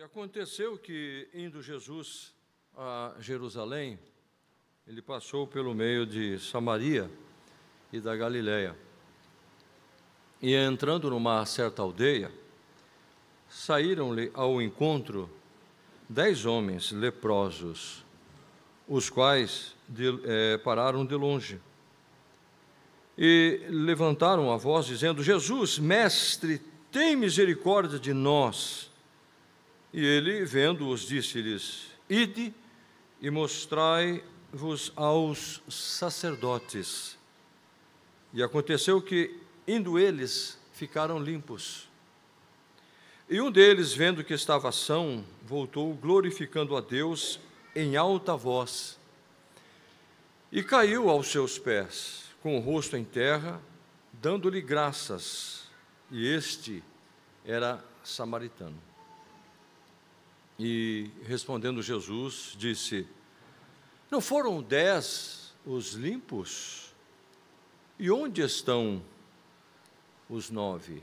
[0.00, 2.32] E aconteceu que, indo Jesus
[2.74, 3.98] a Jerusalém,
[4.86, 7.10] ele passou pelo meio de Samaria
[7.92, 8.74] e da Galiléia.
[10.40, 12.32] E entrando numa certa aldeia,
[13.46, 15.28] saíram-lhe ao encontro
[16.08, 18.02] dez homens leprosos,
[18.88, 21.60] os quais de, eh, pararam de longe.
[23.18, 26.58] E levantaram a voz, dizendo: Jesus, mestre,
[26.90, 28.89] tem misericórdia de nós.
[29.92, 32.54] E ele, vendo-os, disse-lhes: Ide
[33.20, 37.18] e mostrai-vos aos sacerdotes.
[38.32, 39.36] E aconteceu que,
[39.66, 41.88] indo eles, ficaram limpos.
[43.28, 47.38] E um deles, vendo que estava são, voltou glorificando a Deus
[47.74, 48.98] em alta voz.
[50.50, 53.60] E caiu aos seus pés, com o rosto em terra,
[54.12, 55.68] dando-lhe graças.
[56.10, 56.82] E este
[57.44, 58.89] era samaritano.
[60.62, 63.06] E respondendo Jesus, disse:
[64.10, 66.94] Não foram dez os limpos?
[67.98, 69.02] E onde estão
[70.28, 71.02] os nove?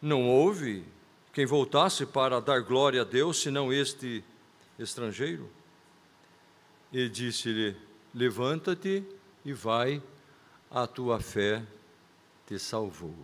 [0.00, 0.84] Não houve
[1.32, 4.22] quem voltasse para dar glória a Deus, senão este
[4.78, 5.50] estrangeiro?
[6.92, 7.76] E disse-lhe:
[8.14, 9.04] Levanta-te
[9.44, 10.00] e vai,
[10.70, 11.66] a tua fé
[12.46, 13.16] te salvou.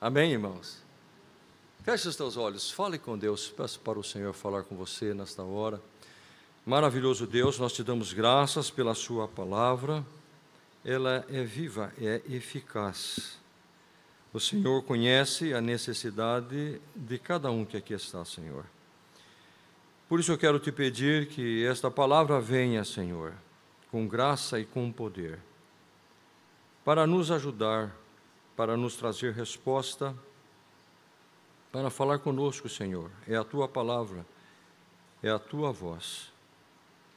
[0.00, 0.82] Amém, irmãos?
[1.82, 5.42] Feche os teus olhos, fale com Deus, peço para o Senhor falar com você nesta
[5.42, 5.82] hora.
[6.64, 10.06] Maravilhoso Deus, nós te damos graças pela Sua palavra,
[10.84, 13.36] ela é viva, é eficaz.
[14.32, 18.64] O Senhor conhece a necessidade de cada um que aqui está, Senhor.
[20.08, 23.34] Por isso eu quero te pedir que esta palavra venha, Senhor,
[23.90, 25.40] com graça e com poder,
[26.84, 27.92] para nos ajudar,
[28.56, 30.14] para nos trazer resposta
[31.72, 33.10] para falar conosco, Senhor.
[33.26, 34.26] É a tua palavra,
[35.22, 36.30] é a tua voz.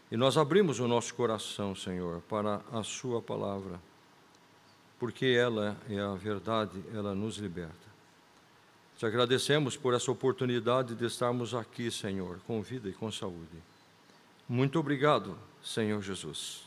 [0.10, 3.82] E nós abrimos o nosso coração, Senhor, para a Sua palavra,
[4.98, 7.86] porque ela é a verdade, ela nos liberta.
[8.98, 13.62] Te agradecemos por essa oportunidade de estarmos aqui, Senhor, com vida e com saúde.
[14.48, 16.64] Muito obrigado, Senhor Jesus.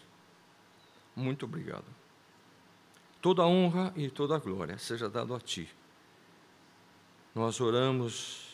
[1.16, 1.86] Muito obrigado.
[3.22, 5.68] Toda honra e toda glória seja dado a Ti
[7.38, 8.48] nós oramos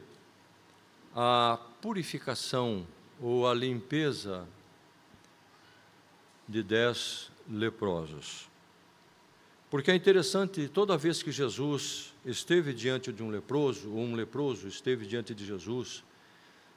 [1.14, 2.86] a purificação
[3.20, 4.48] ou a limpeza
[6.48, 8.48] de dez leprosos.
[9.70, 14.66] Porque é interessante, toda vez que Jesus esteve diante de um leproso, ou um leproso
[14.66, 16.02] esteve diante de Jesus,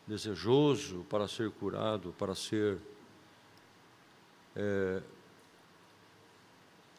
[0.05, 2.77] desejoso para ser curado, para ser
[4.57, 5.01] é,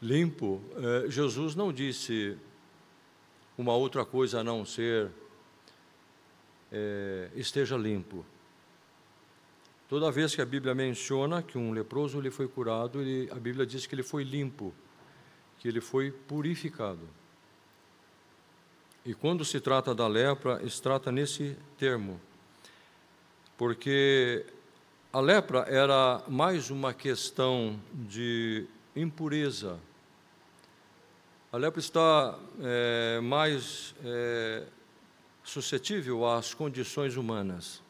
[0.01, 2.39] limpo, é, Jesus não disse
[3.59, 5.11] uma outra coisa a não ser
[6.71, 8.25] é, esteja limpo.
[9.89, 13.67] Toda vez que a Bíblia menciona que um leproso ele foi curado, ele, a Bíblia
[13.67, 14.73] diz que ele foi limpo,
[15.59, 17.09] que ele foi purificado.
[19.05, 22.21] E quando se trata da lepra, se trata nesse termo,
[23.57, 24.45] porque
[25.19, 29.77] a lepra era mais uma questão de impureza.
[31.53, 34.63] A lepra está é, mais é,
[35.43, 37.83] suscetível às condições humanas.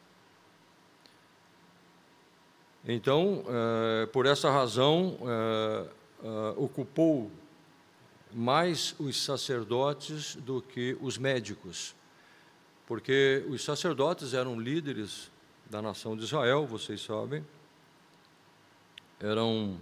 [2.83, 5.87] Então, é, por essa razão, é,
[6.23, 7.29] é, ocupou
[8.33, 11.93] mais os sacerdotes do que os médicos,
[12.87, 15.29] porque os sacerdotes eram líderes
[15.69, 17.45] da nação de Israel, vocês sabem,
[19.19, 19.79] eram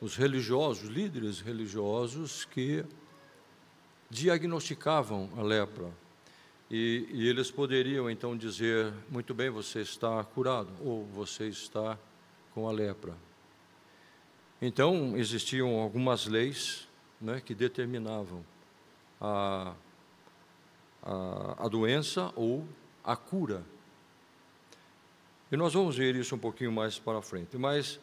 [0.00, 2.84] os religiosos, líderes religiosos que
[4.08, 5.92] diagnosticavam a lepra.
[6.70, 11.98] E, e, eles poderiam então dizer: muito bem, você está curado, ou você está
[12.54, 13.14] com a lepra.
[14.60, 16.88] Então, existiam algumas leis
[17.20, 18.44] né, que determinavam
[19.20, 19.74] a,
[21.02, 22.66] a, a doença ou
[23.04, 23.64] a cura.
[25.50, 27.56] E nós vamos ver isso um pouquinho mais para frente.
[27.56, 27.98] Mas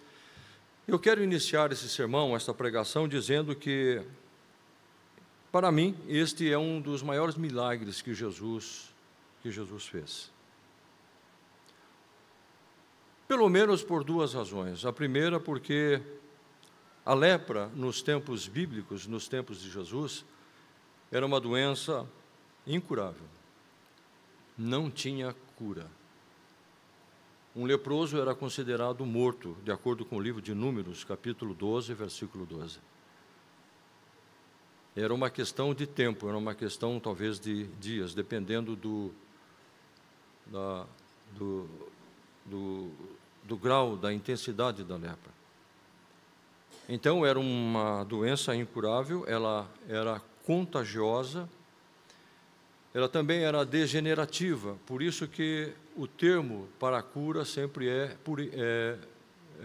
[0.87, 4.01] eu quero iniciar esse sermão, esta pregação, dizendo que,
[5.51, 8.93] para mim, este é um dos maiores milagres que Jesus,
[9.41, 10.31] que Jesus fez.
[13.27, 14.85] Pelo menos por duas razões.
[14.85, 16.01] A primeira, porque
[17.05, 20.25] a lepra, nos tempos bíblicos, nos tempos de Jesus,
[21.11, 22.07] era uma doença
[22.65, 23.27] incurável.
[24.57, 25.87] Não tinha cura.
[27.55, 32.45] Um leproso era considerado morto, de acordo com o livro de Números, capítulo 12, versículo
[32.45, 32.79] 12.
[34.93, 39.09] Era uma questão de tempo, era uma questão talvez de dias, dependendo do,
[40.47, 40.85] da,
[41.33, 41.69] do,
[42.45, 42.91] do,
[43.41, 45.33] do grau, da intensidade da lepra.
[46.89, 51.49] Então, era uma doença incurável, ela era contagiosa,
[52.95, 58.49] ela também era degenerativa, por isso que o termo para a cura sempre é, puri,
[58.53, 58.97] é,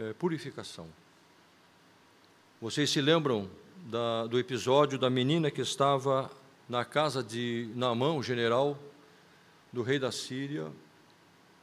[0.00, 0.88] é purificação.
[2.60, 3.48] Vocês se lembram
[3.84, 6.28] da, do episódio da menina que estava
[6.68, 8.76] na casa de Naamã, o general
[9.72, 10.66] do rei da Síria,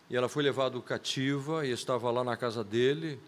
[0.10, 3.20] e ela foi levada cativa e estava lá na casa dele,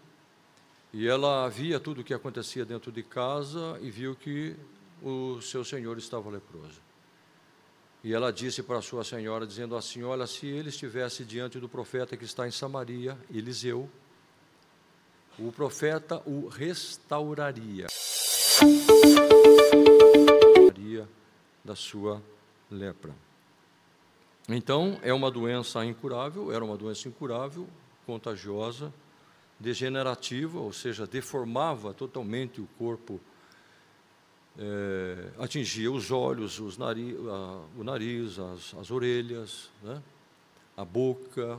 [0.94, 4.56] e ela via tudo o que acontecia dentro de casa e viu que
[5.02, 6.89] o seu senhor estava leproso.
[8.02, 12.16] E ela disse para sua senhora, dizendo assim: Olha, se ele estivesse diante do profeta
[12.16, 13.90] que está em Samaria, Eliseu,
[15.38, 17.86] o profeta o restauraria
[21.64, 22.22] da sua
[22.70, 23.14] lepra.
[24.48, 27.68] Então, é uma doença incurável, era uma doença incurável,
[28.04, 28.92] contagiosa,
[29.58, 33.20] degenerativa, ou seja, deformava totalmente o corpo,
[34.58, 40.02] é, atingia os olhos, os nariz, a, o nariz, as, as orelhas, né?
[40.76, 41.58] a boca,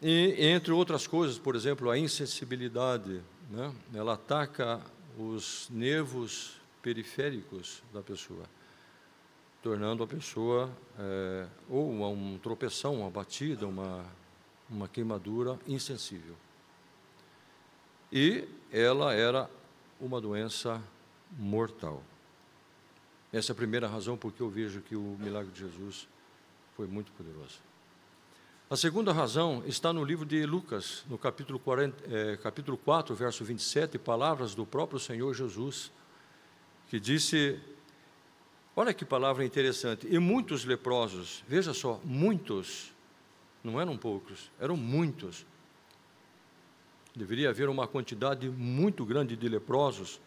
[0.00, 3.20] e entre outras coisas, por exemplo, a insensibilidade,
[3.50, 3.72] né?
[3.94, 4.80] ela ataca
[5.18, 8.44] os nervos periféricos da pessoa
[9.62, 10.68] tornando a pessoa
[10.98, 14.04] é, ou uma um tropeção, uma batida, uma,
[14.68, 16.34] uma queimadura insensível.
[18.12, 19.48] E ela era
[20.00, 20.82] uma doença
[21.38, 22.02] mortal.
[23.32, 26.06] Essa é a primeira razão porque eu vejo que o milagre de Jesus
[26.76, 27.58] foi muito poderoso.
[28.68, 33.44] A segunda razão está no livro de Lucas, no capítulo, 40, é, capítulo 4, verso
[33.44, 35.90] 27, palavras do próprio Senhor Jesus,
[36.88, 37.60] que disse
[38.74, 40.06] Olha que palavra interessante.
[40.10, 42.90] E muitos leprosos, veja só, muitos,
[43.62, 45.44] não eram poucos, eram muitos.
[47.14, 50.20] Deveria haver uma quantidade muito grande de leprosos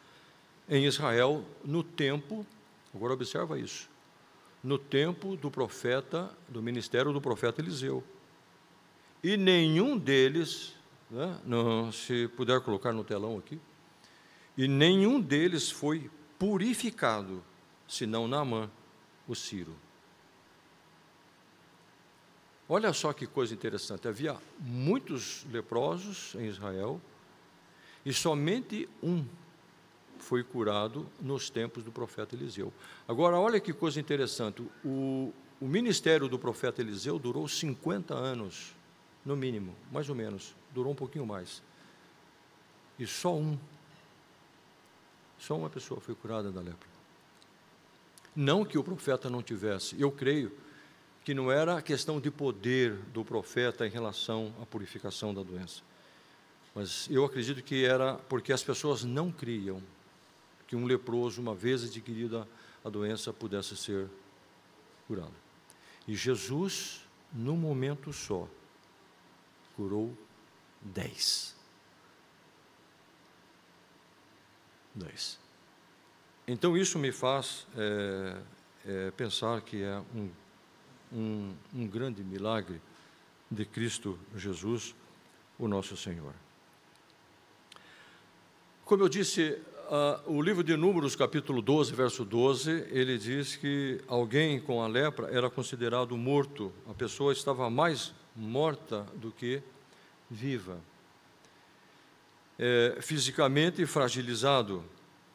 [0.69, 2.45] em Israel no tempo,
[2.93, 3.89] agora observa isso,
[4.63, 8.03] no tempo do profeta, do ministério do profeta Eliseu.
[9.23, 10.73] E nenhum deles,
[11.09, 13.59] né, não, se puder colocar no telão aqui,
[14.57, 17.43] e nenhum deles foi purificado
[17.87, 18.69] senão Naamã,
[19.27, 19.75] o Ciro.
[22.67, 26.99] Olha só que coisa interessante, havia muitos leprosos em Israel
[28.03, 29.25] e somente um
[30.17, 32.73] foi curado nos tempos do profeta Eliseu.
[33.07, 35.31] Agora, olha que coisa interessante, o,
[35.61, 38.73] o ministério do profeta Eliseu durou 50 anos,
[39.23, 41.61] no mínimo, mais ou menos, durou um pouquinho mais.
[42.97, 43.57] E só um,
[45.37, 46.89] só uma pessoa foi curada da lepra.
[48.35, 50.51] Não que o profeta não tivesse, eu creio
[51.25, 55.81] que não era questão de poder do profeta em relação à purificação da doença.
[56.75, 59.81] Mas eu acredito que era porque as pessoas não criam
[60.67, 62.47] que um leproso, uma vez adquirida
[62.83, 64.07] a doença, pudesse ser
[65.07, 65.33] curado.
[66.07, 67.01] E Jesus,
[67.33, 68.47] num momento só,
[69.75, 70.15] curou
[70.79, 71.55] dez.
[74.93, 75.39] Dez.
[76.47, 78.37] Então, isso me faz é,
[78.85, 80.29] é, pensar que é um,
[81.11, 82.81] um, um grande milagre
[83.49, 84.95] de Cristo Jesus,
[85.57, 86.33] o nosso Senhor.
[88.83, 89.57] Como eu disse,
[89.89, 94.87] uh, o livro de Números, capítulo 12, verso 12, ele diz que alguém com a
[94.87, 99.61] lepra era considerado morto, a pessoa estava mais morta do que
[100.29, 100.79] viva.
[102.57, 104.83] é, fisicamente fragilizado.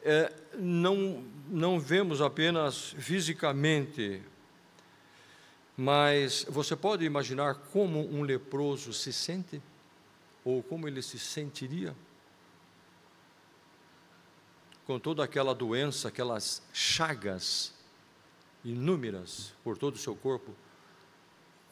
[0.03, 4.21] É, não, não vemos apenas fisicamente,
[5.81, 9.59] mas você pode imaginar como um leproso se sente?
[10.45, 11.95] Ou como ele se sentiria?
[14.85, 17.73] Com toda aquela doença, aquelas chagas
[18.63, 20.53] inúmeras por todo o seu corpo,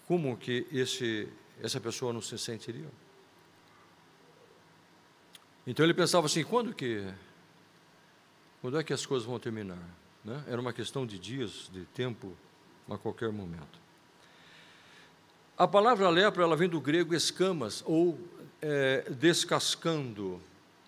[0.08, 2.89] como que esse, essa pessoa não se sentiria?
[5.68, 7.08] Então ele pensava assim: quando que,
[8.60, 9.88] quando é que as coisas vão terminar?
[10.25, 10.44] Né?
[10.48, 12.36] Era uma questão de dias, de tempo,
[12.89, 13.88] a qualquer momento.
[15.60, 18.18] A palavra lepra ela vem do grego escamas ou
[18.62, 20.42] é, descascando,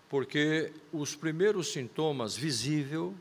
[0.08, 3.12] porque os primeiros sintomas visíveis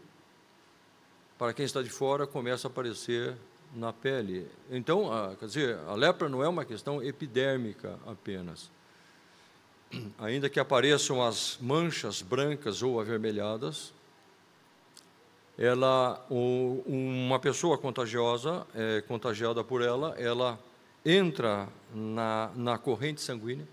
[1.38, 3.36] para quem está de fora começa a aparecer
[3.76, 4.48] na pele.
[4.72, 8.72] Então, a, quer dizer, a lepra não é uma questão epidérmica apenas
[10.18, 13.94] ainda que apareçam as manchas brancas ou avermelhadas,
[15.58, 20.58] ela, uma pessoa contagiosa, é, contagiada por ela, ela
[21.06, 23.68] entra na, na corrente sanguínea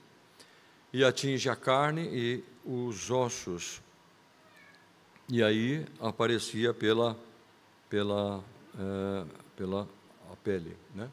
[0.93, 3.83] e atinge a carne e os ossos.
[5.29, 7.17] E aí aparecia pela,
[7.91, 8.43] pela,
[8.79, 9.25] é,
[9.57, 9.89] pela
[10.43, 10.77] pele.
[10.95, 11.11] Né?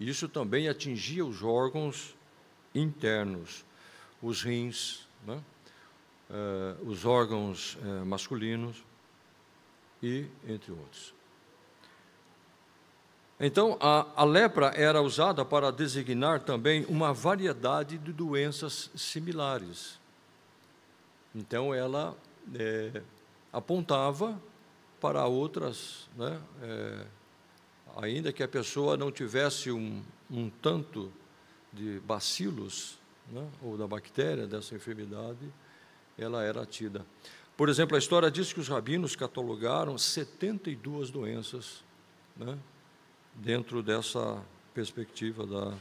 [0.00, 2.14] Isso também atingia os órgãos
[2.74, 3.64] internos
[4.22, 5.42] os rins, né?
[6.30, 8.82] uh, os órgãos uh, masculinos
[10.02, 11.14] e entre outros.
[13.38, 20.00] Então, a, a, lepra era usada para designar também uma variedade de doenças similares.
[21.34, 22.16] Então, ela
[22.54, 23.02] é,
[23.52, 24.40] apontava
[24.98, 27.06] para outras, né, é,
[27.96, 31.12] ainda que a pessoa não tivesse um, um tanto
[31.70, 32.98] de bacilos
[33.30, 35.52] né, ou da bactéria dessa enfermidade,
[36.16, 37.04] ela era tida.
[37.54, 41.84] Por exemplo, a história diz que os rabinos catalogaram 72 doenças
[42.34, 42.58] né,
[43.36, 44.42] dentro dessa
[44.74, 45.74] perspectiva da,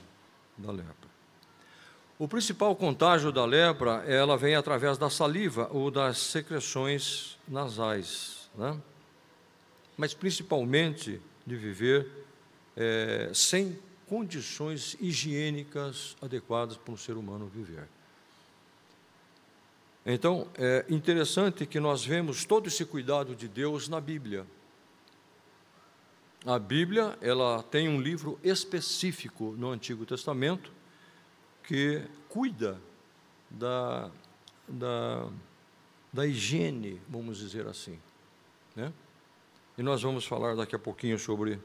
[0.58, 1.16] da lepra.
[2.18, 8.80] O principal contágio da lepra, ela vem através da saliva ou das secreções nasais, né?
[9.98, 12.08] mas principalmente de viver
[12.76, 17.88] é, sem condições higiênicas adequadas para um ser humano viver.
[20.06, 24.46] Então, é interessante que nós vemos todo esse cuidado de Deus na Bíblia.
[26.46, 30.72] A Bíblia, ela tem um livro específico no Antigo Testamento
[31.64, 32.80] que cuida
[33.50, 34.12] da,
[34.68, 35.28] da,
[36.14, 38.00] da higiene, vamos dizer assim.
[38.76, 38.94] Né?
[39.78, 41.60] E nós vamos falar daqui a pouquinho sobre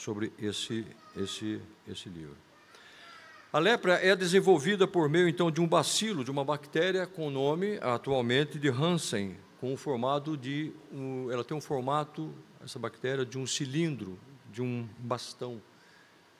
[0.00, 2.36] sobre esse, esse, esse livro.
[3.52, 7.30] A lepra é desenvolvida por meio, então, de um bacilo, de uma bactéria com o
[7.30, 10.72] nome, atualmente, de Hansen, com o formato de...
[10.90, 14.18] Um, ela tem um formato, essa bactéria, de um cilindro,
[14.50, 15.60] de um bastão.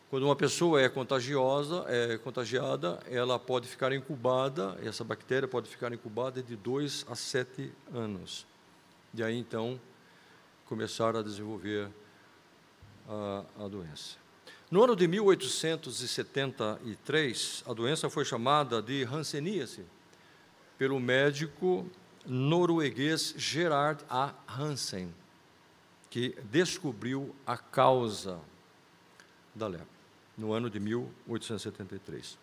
[0.08, 5.92] Quando uma pessoa é contagiosa, é contagiada, ela pode ficar incubada, essa bactéria pode ficar
[5.92, 8.44] incubada de 2 a 7 anos.
[9.14, 9.78] E aí, então,
[10.64, 11.88] começar a desenvolver
[13.06, 14.16] a, a doença.
[14.70, 19.84] No ano de 1873, a doença foi chamada de Hanseníase
[20.78, 21.86] pelo médico
[22.26, 24.34] norueguês Gerard A.
[24.46, 25.14] Hansen,
[26.08, 28.40] que descobriu a causa
[29.54, 29.86] da lepra,
[30.36, 32.38] no ano de 1873.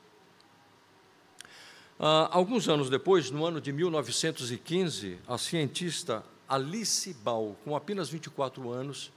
[2.00, 8.72] Ah, alguns anos depois, no ano de 1915, a cientista Alice Ball, com apenas 24
[8.72, 9.12] anos,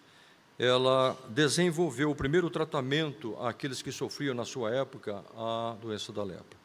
[0.59, 6.59] ela desenvolveu o primeiro tratamento àqueles que sofriam na sua época a doença da lepra.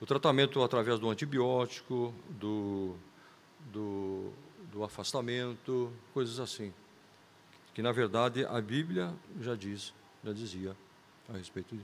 [0.00, 2.96] O tratamento através do antibiótico, do,
[3.72, 4.30] do,
[4.70, 6.72] do afastamento, coisas assim.
[7.74, 10.76] Que na verdade a Bíblia já diz, já dizia
[11.28, 11.76] a respeito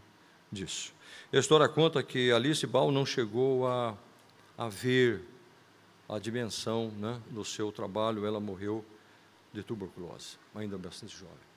[0.52, 0.92] disso.
[1.32, 3.96] A história conta que Alice Ball não chegou a,
[4.56, 5.22] a ver
[6.08, 8.84] a dimensão né, do seu trabalho, ela morreu
[9.52, 11.48] de tuberculose, ainda bastante jovem.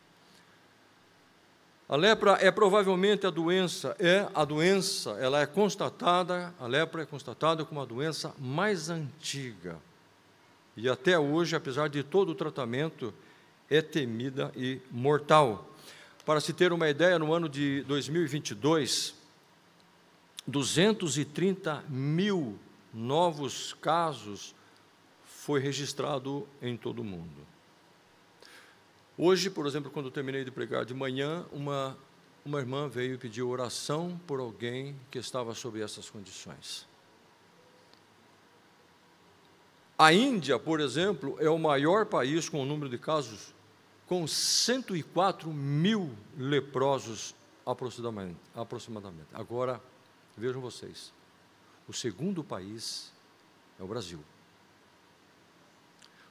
[1.88, 7.06] A lepra é provavelmente a doença, é a doença, ela é constatada, a lepra é
[7.06, 9.78] constatada como a doença mais antiga.
[10.82, 13.14] E até hoje, apesar de todo o tratamento,
[13.70, 15.70] é temida e mortal.
[16.26, 19.14] Para se ter uma ideia, no ano de 2022,
[20.48, 22.58] 230 mil
[22.92, 24.56] novos casos
[25.24, 27.46] foi registrado em todo o mundo.
[29.16, 31.96] Hoje, por exemplo, quando eu terminei de pregar de manhã, uma,
[32.44, 36.90] uma irmã veio pedir oração por alguém que estava sob essas condições.
[40.02, 43.54] A Índia, por exemplo, é o maior país com o número de casos,
[44.08, 48.40] com 104 mil leprosos aproximadamente.
[49.32, 49.80] Agora,
[50.36, 51.14] vejam vocês,
[51.88, 53.12] o segundo país
[53.80, 54.18] é o Brasil.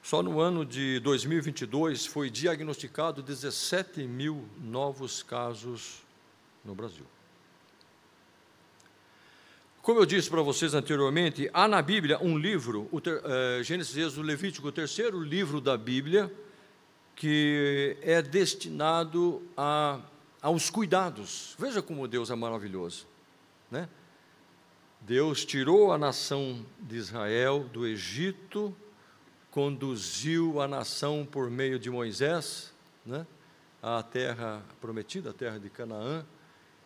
[0.03, 6.03] Só no ano de 2022 foi diagnosticado 17 mil novos casos
[6.65, 7.07] no Brasil.
[9.83, 13.97] Como eu disse para vocês anteriormente, há na Bíblia um livro, o ter, é, Gênesis,
[13.97, 16.31] Êxodo, Levítico, o terceiro livro da Bíblia,
[17.17, 19.99] que é destinado a,
[20.43, 21.57] aos cuidados.
[21.59, 23.07] Veja como Deus é maravilhoso.
[23.71, 23.89] Né?
[25.01, 28.77] Deus tirou a nação de Israel do Egito,
[29.51, 32.71] conduziu a nação por meio de Moisés
[33.05, 33.27] né,
[33.83, 36.23] à terra prometida, a terra de Canaã,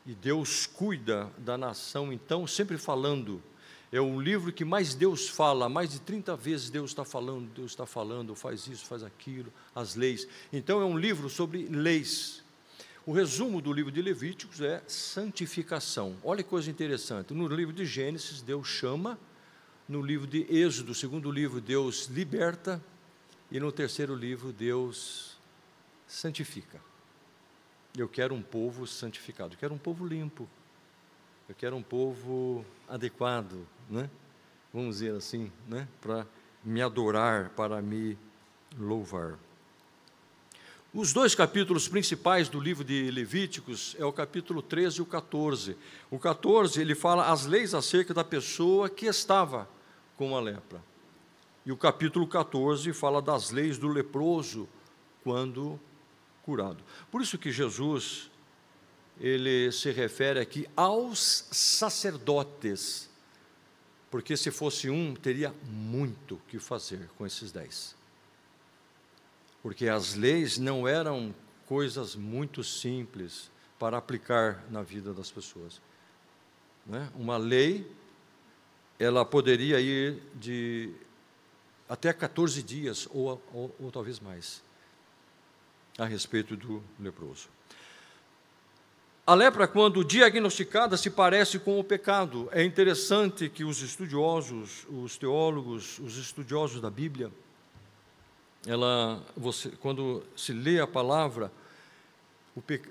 [0.07, 3.43] e Deus cuida da nação, então, sempre falando.
[3.91, 7.71] É um livro que mais Deus fala, mais de 30 vezes Deus está falando, Deus
[7.71, 10.27] está falando, faz isso, faz aquilo, as leis.
[10.53, 12.43] Então, é um livro sobre leis.
[13.07, 16.17] O resumo do livro de Levíticos é santificação.
[16.25, 17.33] Olha que coisa interessante.
[17.33, 19.19] No livro de Gênesis, Deus chama,
[19.89, 22.83] no livro de Êxodo, segundo livro, Deus liberta,
[23.51, 25.37] e no terceiro livro, Deus
[26.07, 26.81] santifica.
[27.97, 30.49] Eu quero um povo santificado, eu quero um povo limpo,
[31.49, 34.11] eu quero um povo adequado, né?
[34.73, 35.87] vamos dizer assim, né?
[36.01, 36.27] para
[36.65, 38.19] me adorar, para me
[38.77, 39.39] louvar.
[40.93, 45.77] Os dois capítulos principais do livro de Levíticos é o capítulo 13 e o 14.
[46.11, 49.69] O 14 ele fala as leis acerca da pessoa que estava
[50.17, 50.83] com a lepra.
[51.65, 54.69] E o capítulo 14 fala das leis do leproso
[55.23, 55.79] quando
[56.45, 56.85] curado.
[57.11, 58.31] Por isso que Jesus
[59.19, 63.09] ele se refere aqui aos sacerdotes,
[64.11, 67.97] porque se fosse um, teria muito que fazer com esses dez.
[69.63, 71.35] Porque as leis não eram
[71.67, 75.81] coisas muito simples para aplicar na vida das pessoas.
[76.85, 77.11] Né?
[77.15, 77.91] Uma lei,
[78.99, 80.93] ela poderia ir de
[81.89, 84.63] até 14 dias, ou, ou, ou talvez mais
[85.99, 87.49] a respeito do leproso.
[89.27, 92.49] A lepra, quando diagnosticada, se parece com o pecado.
[92.53, 97.31] É interessante que os estudiosos, os teólogos, os estudiosos da Bíblia,
[98.67, 101.51] ela, você, quando se lê a palavra,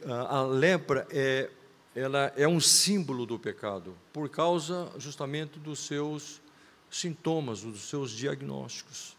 [0.08, 1.52] a, a lepra é,
[1.96, 6.42] ela é um símbolo do pecado, por causa justamente dos seus
[6.90, 9.13] sintomas, dos seus diagnósticos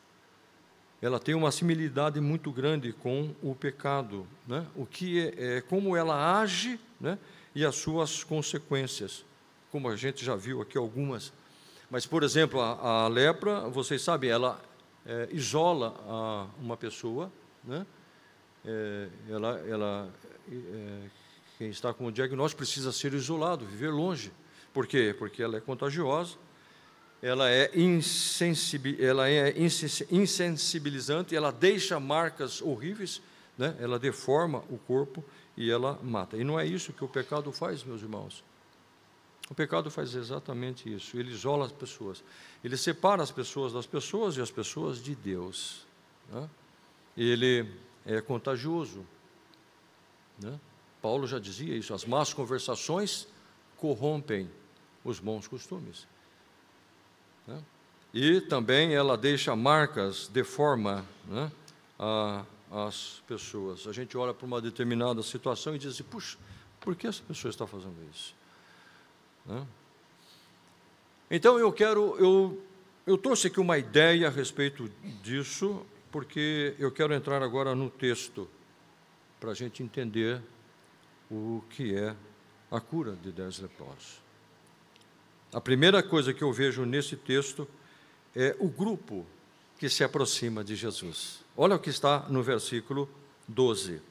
[1.04, 4.66] ela tem uma similaridade muito grande com o pecado, né?
[4.74, 7.18] o que é, é como ela age né?
[7.54, 9.22] e as suas consequências,
[9.70, 11.30] como a gente já viu aqui algumas.
[11.90, 14.58] Mas, por exemplo, a, a lepra, vocês sabem, ela
[15.04, 17.30] é, isola a, uma pessoa,
[17.62, 17.84] né?
[18.64, 20.10] É, ela, ela
[20.50, 21.00] é,
[21.58, 24.32] quem está com o diagnóstico precisa ser isolado, viver longe.
[24.72, 25.14] Por quê?
[25.18, 26.38] Porque ela é contagiosa
[27.24, 27.70] ela é,
[28.98, 29.54] ela é
[30.10, 33.22] insensibilizante, ela deixa marcas horríveis,
[33.56, 33.74] né?
[33.80, 35.24] ela deforma o corpo
[35.56, 36.37] e ela mata.
[36.37, 38.44] E não é isso que o pecado faz, meus irmãos.
[39.48, 41.18] O pecado faz exatamente isso.
[41.18, 42.22] Ele isola as pessoas.
[42.62, 45.87] Ele separa as pessoas das pessoas e as pessoas de Deus.
[46.30, 46.46] Né?
[47.16, 47.66] Ele
[48.04, 49.02] é contagioso.
[50.38, 50.60] Né?
[51.00, 53.26] Paulo já dizia isso: as más conversações
[53.78, 54.50] corrompem
[55.02, 56.06] os bons costumes.
[57.46, 57.62] Né?
[58.12, 61.50] E também ela deixa marcas, deforma né,
[61.98, 63.87] a, as pessoas.
[63.87, 66.38] A gente olha para uma determinada situação e diz assim, puxa,
[66.80, 68.35] por que essa pessoa está fazendo isso?
[69.46, 69.66] Né?
[71.30, 72.62] Então eu quero, eu,
[73.07, 74.90] eu trouxe aqui uma ideia a respeito
[75.22, 78.48] disso, porque eu quero entrar agora no texto,
[79.40, 80.40] para a gente entender
[81.30, 82.14] o que é
[82.70, 84.23] a cura de dez leprosos.
[85.54, 87.68] A primeira coisa que eu vejo nesse texto
[88.34, 89.24] é o grupo
[89.78, 91.44] que se aproxima de Jesus.
[91.56, 93.08] Olha o que está no versículo
[93.46, 94.02] 12.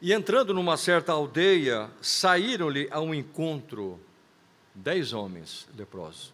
[0.00, 3.98] E entrando numa certa aldeia, saíram-lhe a um encontro
[4.72, 6.32] dez homens leprosos.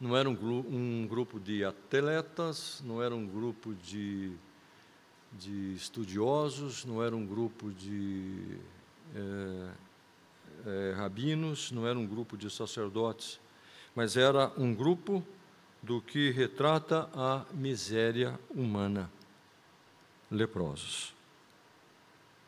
[0.00, 4.32] Não era um, um, grupo de atletas, não era um grupo de,
[5.32, 8.58] de estudiosos, não era um grupo de
[9.14, 9.68] é,
[10.66, 13.40] é, rabinos, não era um grupo de sacerdotes,
[13.94, 15.24] mas era um grupo
[15.82, 19.10] do que retrata a miséria humana.
[20.30, 21.14] Leprosos.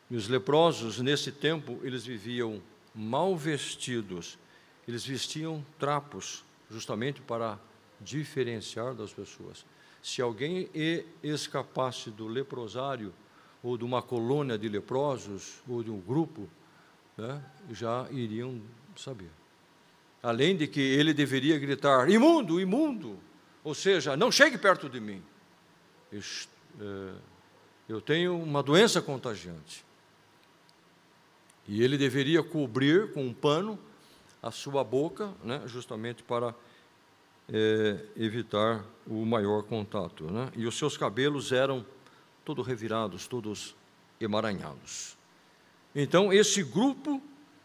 [0.09, 2.61] E os leprosos, nesse tempo, eles viviam
[2.93, 4.37] mal vestidos,
[4.87, 7.57] eles vestiam trapos, justamente para
[7.99, 9.65] diferenciar das pessoas.
[10.01, 10.69] Se alguém
[11.23, 13.13] escapasse do leprosário,
[13.63, 16.49] ou de uma colônia de leprosos, ou de um grupo,
[17.17, 18.61] né, já iriam
[18.95, 19.29] saber.
[20.21, 23.19] Além de que ele deveria gritar: imundo, imundo!
[23.63, 25.21] Ou seja, não chegue perto de mim.
[26.13, 27.13] É,
[27.87, 29.85] eu tenho uma doença contagiante.
[31.67, 33.79] E ele deveria cobrir com um pano
[34.41, 36.55] a sua boca, né, justamente para
[37.51, 40.25] é, evitar o maior contato.
[40.25, 40.51] Né?
[40.55, 41.85] E os seus cabelos eram
[42.43, 43.75] todos revirados, todos
[44.19, 45.17] emaranhados.
[45.95, 47.21] Então, esse grupo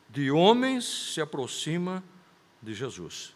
[0.08, 2.02] de homens se aproxima
[2.62, 3.34] de Jesus.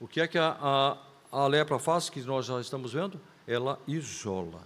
[0.00, 0.98] O que é que a, a,
[1.32, 3.20] a lepra faz, que nós já estamos vendo?
[3.46, 4.60] Ela isola.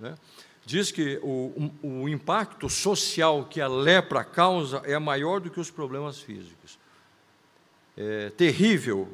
[0.00, 0.16] Né?
[0.64, 5.70] Diz que o, o impacto social que a lepra causa é maior do que os
[5.70, 6.78] problemas físicos.
[7.96, 9.08] É terrível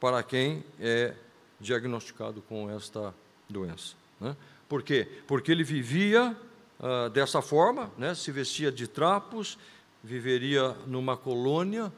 [0.00, 1.14] para quem é
[1.60, 3.14] diagnosticado com esta
[3.48, 3.94] doença.
[4.20, 4.36] Né?
[4.68, 5.08] Por quê?
[5.26, 6.36] Porque ele vivia
[6.78, 8.14] ah, dessa forma, né?
[8.14, 9.58] se vestia de trapos,
[10.02, 11.92] viveria numa colônia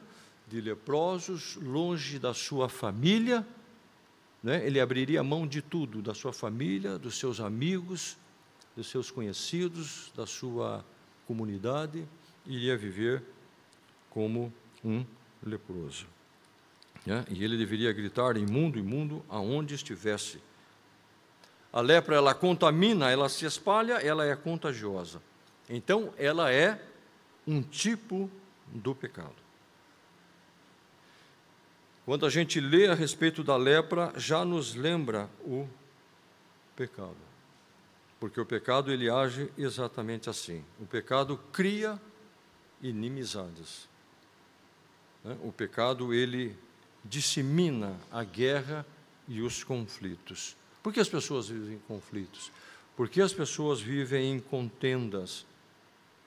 [0.47, 3.45] de leprosos, longe da sua família.
[4.41, 4.65] Né?
[4.65, 8.17] Ele abriria mão de tudo, da sua família, dos seus amigos,
[8.75, 10.83] dos seus conhecidos, da sua
[11.27, 12.07] comunidade,
[12.45, 13.21] iria viver
[14.09, 14.51] como
[14.83, 15.05] um
[15.43, 16.07] leproso.
[17.05, 17.25] Né?
[17.29, 20.39] E ele deveria gritar imundo, imundo, aonde estivesse.
[21.71, 25.21] A lepra, ela contamina, ela se espalha, ela é contagiosa.
[25.69, 26.81] Então, ela é
[27.45, 28.29] um tipo
[28.67, 29.35] do pecado.
[32.05, 35.67] Quando a gente lê a respeito da lepra, já nos lembra o
[36.75, 37.29] pecado
[38.19, 40.63] porque o pecado ele age exatamente assim.
[40.79, 41.99] O pecado cria
[42.81, 43.87] inimizades.
[45.23, 45.37] Né?
[45.41, 46.55] O pecado ele
[47.03, 48.85] dissemina a guerra
[49.27, 50.57] e os conflitos.
[50.89, 52.51] Por que as pessoas vivem em conflitos?
[52.97, 55.45] Porque as pessoas vivem em contendas,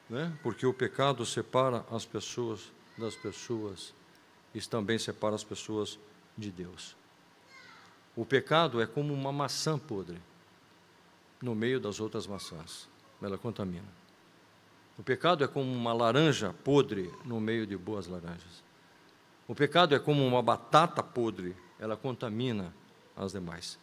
[0.08, 0.38] né?
[0.40, 3.92] Porque o pecado separa as pessoas das pessoas
[4.54, 5.98] e também separa as pessoas
[6.38, 6.94] de Deus.
[8.14, 10.22] O pecado é como uma maçã podre
[11.42, 12.88] no meio das outras maçãs.
[13.20, 13.88] Ela contamina.
[14.96, 18.62] O pecado é como uma laranja podre no meio de boas laranjas.
[19.48, 22.72] O pecado é como uma batata podre, ela contamina
[23.16, 23.76] as demais.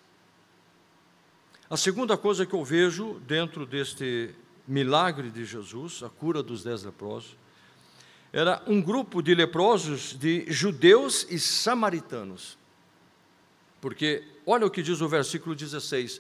[1.69, 4.33] A segunda coisa que eu vejo dentro deste
[4.67, 7.37] milagre de Jesus, a cura dos dez leprosos,
[8.33, 12.57] era um grupo de leprosos de judeus e samaritanos.
[13.79, 16.19] Porque, olha o que diz o versículo 16: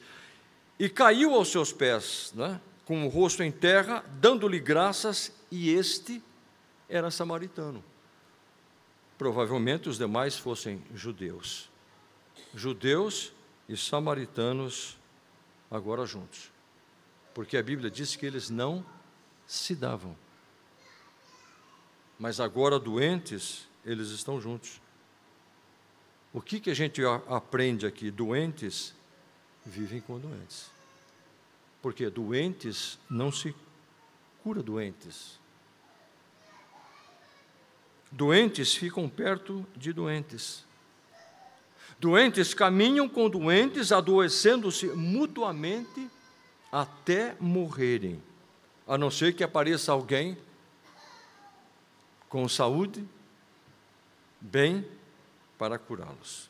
[0.77, 6.21] e caiu aos seus pés, né, com o rosto em terra, dando-lhe graças, e este
[6.87, 7.83] era samaritano.
[9.17, 11.71] Provavelmente os demais fossem judeus.
[12.53, 13.33] Judeus
[13.67, 14.98] e samaritanos
[15.69, 16.51] agora juntos.
[17.33, 18.85] Porque a Bíblia diz que eles não
[19.45, 20.15] se davam.
[22.17, 24.81] Mas agora doentes, eles estão juntos.
[26.33, 28.11] O que, que a gente aprende aqui?
[28.11, 28.93] Doentes
[29.65, 30.69] vivem com doentes.
[31.81, 33.55] Porque doentes não se
[34.43, 35.39] cura doentes.
[38.11, 40.65] Doentes ficam perto de doentes.
[41.99, 46.09] Doentes caminham com doentes, adoecendo-se mutuamente
[46.71, 48.23] até morrerem,
[48.87, 50.37] a não ser que apareça alguém
[52.29, 53.03] com saúde,
[54.39, 54.87] bem,
[55.57, 56.49] para curá-los.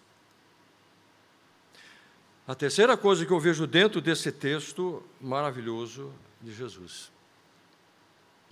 [2.46, 7.12] A terceira coisa que eu vejo dentro desse texto maravilhoso de Jesus,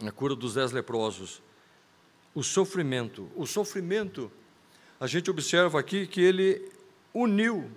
[0.03, 1.41] a cura dos dez leprosos,
[2.33, 3.29] o sofrimento.
[3.35, 4.31] O sofrimento,
[4.99, 6.71] a gente observa aqui que ele
[7.21, 7.71] uniu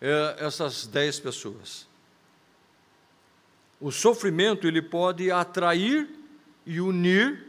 [0.00, 1.86] é, essas dez pessoas.
[3.80, 6.08] O sofrimento ele pode atrair
[6.66, 7.46] e unir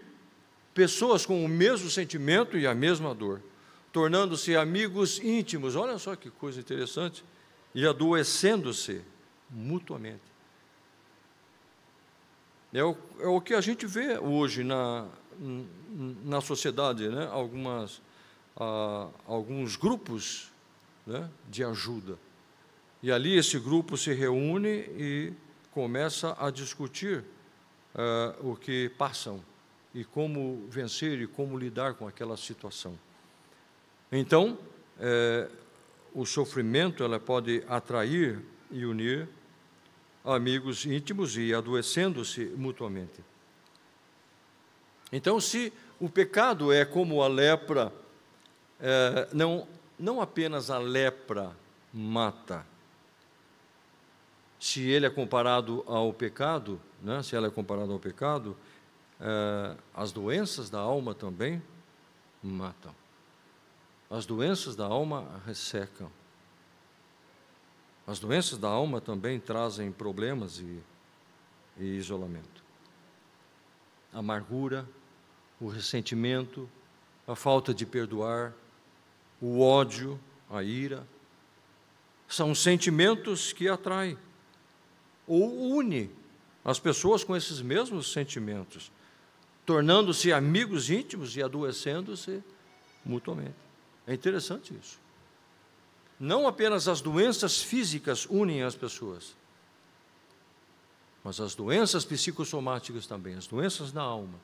[0.74, 3.42] pessoas com o mesmo sentimento e a mesma dor,
[3.92, 5.76] tornando-se amigos íntimos.
[5.76, 7.24] Olha só que coisa interessante
[7.74, 9.02] e adoecendo-se
[9.50, 10.32] mutuamente.
[12.74, 15.08] É o, é o que a gente vê hoje na,
[16.24, 17.28] na sociedade, né?
[17.30, 18.02] Algumas,
[18.56, 20.51] ah, alguns grupos
[21.06, 21.30] né?
[21.50, 22.18] de ajuda.
[23.04, 25.34] E ali esse grupo se reúne e
[25.72, 27.24] começa a discutir
[27.96, 29.44] ah, o que passam
[29.94, 32.98] e como vencer e como lidar com aquela situação.
[34.12, 34.58] Então,
[35.00, 35.50] é,
[36.14, 39.28] o sofrimento ela pode atrair e unir
[40.24, 43.24] amigos íntimos e adoecendo-se mutuamente.
[45.12, 47.92] Então, se o pecado é como a lepra,
[48.80, 49.68] é, não,
[50.02, 51.56] não apenas a lepra
[51.94, 52.66] mata,
[54.60, 58.58] se ele é comparado ao pecado, né, se ela é comparada ao pecado,
[59.20, 61.62] é, as doenças da alma também
[62.42, 62.94] matam.
[64.10, 66.12] As doenças da alma ressecam.
[68.06, 70.80] As doenças da alma também trazem problemas e,
[71.78, 72.64] e isolamento.
[74.12, 74.88] A amargura,
[75.60, 76.68] o ressentimento,
[77.28, 78.54] a falta de perdoar,
[79.42, 81.06] o ódio, a ira,
[82.28, 84.18] são sentimentos que atraem
[85.28, 86.10] ou une
[86.64, 88.92] as pessoas com esses mesmos sentimentos,
[89.66, 92.44] tornando-se amigos íntimos e adoecendo-se
[93.04, 93.56] mutuamente.
[94.06, 95.00] É interessante isso.
[96.20, 99.36] Não apenas as doenças físicas unem as pessoas,
[101.24, 104.40] mas as doenças psicossomáticas também, as doenças da alma,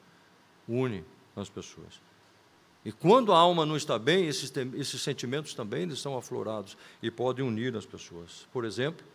[0.67, 1.05] unem
[1.35, 2.01] as pessoas.
[2.87, 7.11] E quando a alma não está bem, esses, esses sentimentos também eles são aflorados e
[7.11, 8.47] podem unir as pessoas.
[8.53, 9.05] Por exemplo,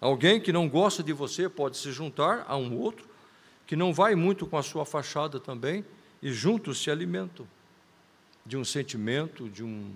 [0.00, 3.06] Alguém que não gosta de você pode se juntar a um outro
[3.66, 5.84] que não vai muito com a sua fachada também
[6.22, 7.46] e juntos se alimentam
[8.46, 9.94] de um sentimento, de um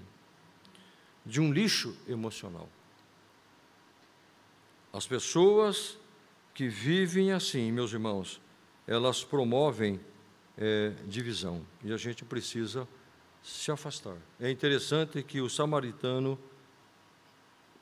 [1.24, 2.68] de um lixo emocional.
[4.92, 5.96] As pessoas
[6.52, 8.40] que vivem assim, meus irmãos,
[8.88, 10.00] elas promovem
[10.62, 12.86] é, divisão e a gente precisa
[13.42, 14.16] se afastar.
[14.38, 16.38] É interessante que o samaritano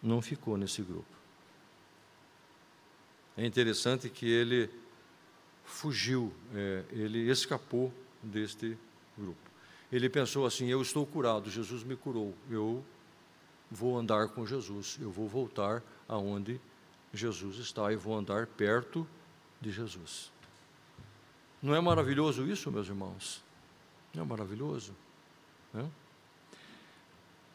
[0.03, 1.15] não ficou nesse grupo.
[3.37, 4.71] É interessante que ele
[5.63, 8.79] fugiu, é, ele escapou deste
[9.17, 9.51] grupo.
[9.93, 12.83] Ele pensou assim: eu estou curado, Jesus me curou, eu
[13.71, 16.59] vou andar com Jesus, eu vou voltar aonde
[17.13, 19.07] Jesus está e vou andar perto
[19.61, 20.33] de Jesus.
[21.63, 23.43] Não é maravilhoso isso, meus irmãos?
[24.15, 24.95] Não é maravilhoso?
[25.73, 25.89] Né?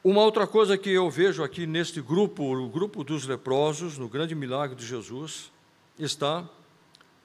[0.03, 4.35] Uma outra coisa que eu vejo aqui neste grupo, o grupo dos leprosos, no grande
[4.35, 5.51] milagre de Jesus,
[5.97, 6.47] está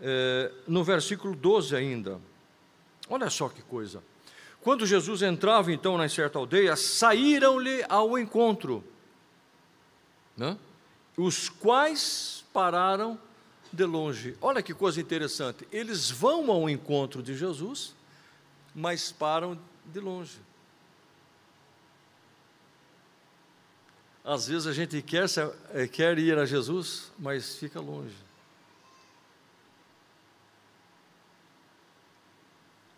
[0.01, 2.19] é, no versículo 12 ainda.
[3.09, 4.03] Olha só que coisa.
[4.63, 8.83] Quando Jesus entrava então na certa aldeia, saíram-lhe ao encontro,
[10.37, 10.57] né?
[11.17, 13.19] os quais pararam
[13.73, 14.37] de longe.
[14.41, 15.67] Olha que coisa interessante.
[15.71, 17.95] Eles vão ao encontro de Jesus,
[18.75, 20.39] mas param de longe.
[24.25, 25.27] Às vezes a gente quer,
[25.71, 28.17] eh, quer ir a Jesus, mas fica longe.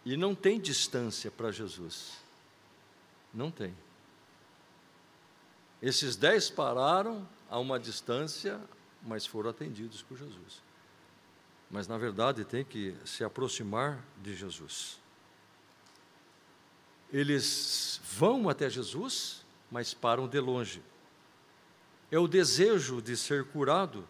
[0.04, 2.18] E não tem distância para Jesus.
[3.32, 3.74] Não tem.
[5.80, 8.61] Esses dez pararam a uma distância,
[9.02, 10.62] mas foram atendidos por Jesus.
[11.70, 15.00] Mas, na verdade, tem que se aproximar de Jesus.
[17.12, 20.82] Eles vão até Jesus, mas param de longe.
[22.10, 24.06] É o desejo de ser curado,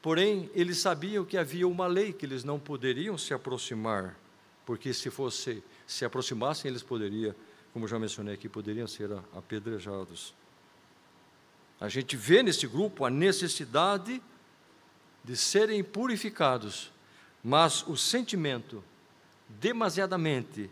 [0.00, 4.16] porém, eles sabiam que havia uma lei que eles não poderiam se aproximar
[4.64, 7.34] porque se fosse se aproximassem eles poderiam,
[7.72, 10.34] como já mencionei aqui, poderiam ser apedrejados.
[11.84, 14.22] A gente vê nesse grupo a necessidade
[15.22, 16.90] de serem purificados,
[17.42, 18.82] mas o sentimento
[19.46, 20.70] demasiadamente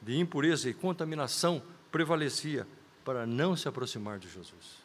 [0.00, 2.68] de impureza e contaminação prevalecia
[3.04, 4.84] para não se aproximar de Jesus.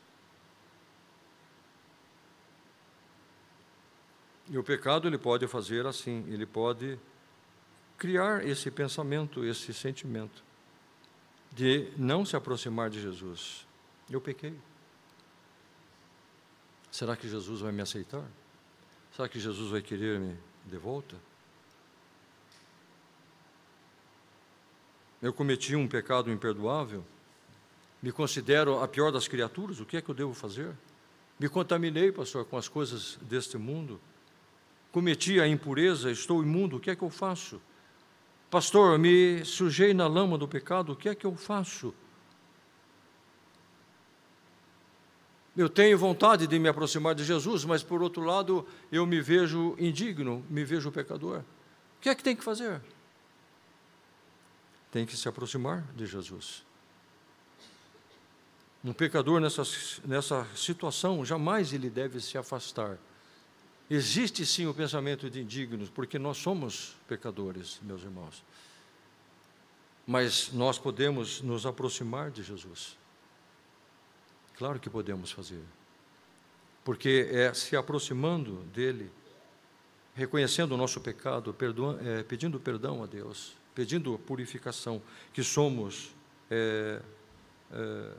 [4.49, 6.97] E o pecado ele pode fazer assim, ele pode
[7.95, 10.43] criar esse pensamento, esse sentimento
[11.51, 13.67] de não se aproximar de Jesus.
[14.10, 14.58] Eu pequei.
[16.91, 18.23] Será que Jesus vai me aceitar?
[19.15, 21.15] Será que Jesus vai querer-me de volta?
[25.21, 27.04] Eu cometi um pecado imperdoável?
[28.02, 29.80] Me considero a pior das criaturas?
[29.80, 30.73] O que é que eu devo fazer?
[31.38, 33.99] Me contaminei, pastor, com as coisas deste mundo?
[34.91, 37.62] Cometi a impureza, estou imundo, o que é que eu faço?
[38.49, 41.93] Pastor, me sujei na lama do pecado, o que é que eu faço?
[45.60, 49.76] Eu tenho vontade de me aproximar de Jesus, mas por outro lado, eu me vejo
[49.78, 51.39] indigno, me vejo pecador.
[51.39, 52.82] O que é que tem que fazer?
[54.91, 56.63] Tem que se aproximar de Jesus.
[58.84, 59.63] Um pecador nessa,
[60.06, 62.98] nessa situação, jamais ele deve se afastar
[63.89, 68.43] Existe sim o pensamento de indignos, porque nós somos pecadores, meus irmãos.
[70.06, 72.98] Mas nós podemos nos aproximar de Jesus.
[74.60, 75.63] Claro que podemos fazer.
[76.84, 79.10] Porque é se aproximando dele,
[80.13, 81.56] reconhecendo o nosso pecado,
[82.04, 86.13] é, pedindo perdão a Deus, pedindo purificação, que somos
[86.52, 87.02] é,
[87.72, 88.12] é,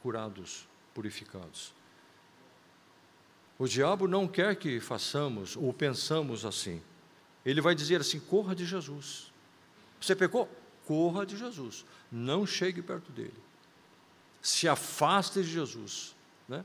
[0.00, 1.74] curados, purificados.
[3.58, 6.80] O diabo não quer que façamos ou pensamos assim.
[7.44, 9.30] Ele vai dizer assim: corra de Jesus.
[10.00, 10.48] Você pecou?
[10.86, 11.84] Corra de Jesus.
[12.10, 13.45] Não chegue perto dele.
[14.46, 16.14] Se afaste de Jesus.
[16.48, 16.64] Né?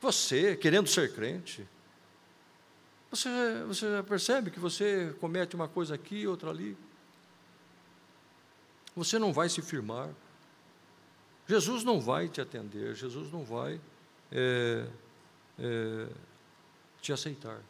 [0.00, 1.64] Você, querendo ser crente,
[3.08, 3.28] você,
[3.68, 6.76] você percebe que você comete uma coisa aqui, outra ali.
[8.96, 10.10] Você não vai se firmar.
[11.46, 13.80] Jesus não vai te atender, Jesus não vai
[14.32, 14.88] é,
[15.56, 16.08] é,
[17.00, 17.62] te aceitar.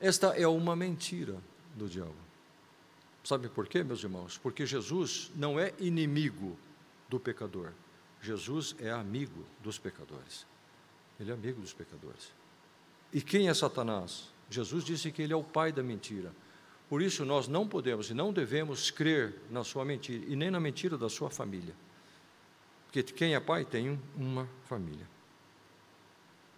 [0.00, 1.36] Esta é uma mentira
[1.76, 2.22] do diabo.
[3.22, 4.36] Sabe por quê, meus irmãos?
[4.36, 6.58] Porque Jesus não é inimigo
[7.12, 7.72] do pecador.
[8.22, 10.46] Jesus é amigo dos pecadores.
[11.20, 12.32] Ele é amigo dos pecadores.
[13.12, 14.30] E quem é Satanás?
[14.48, 16.32] Jesus disse que ele é o pai da mentira.
[16.88, 20.58] Por isso nós não podemos e não devemos crer na sua mentira e nem na
[20.58, 21.74] mentira da sua família.
[22.86, 25.06] Porque quem é pai tem uma família.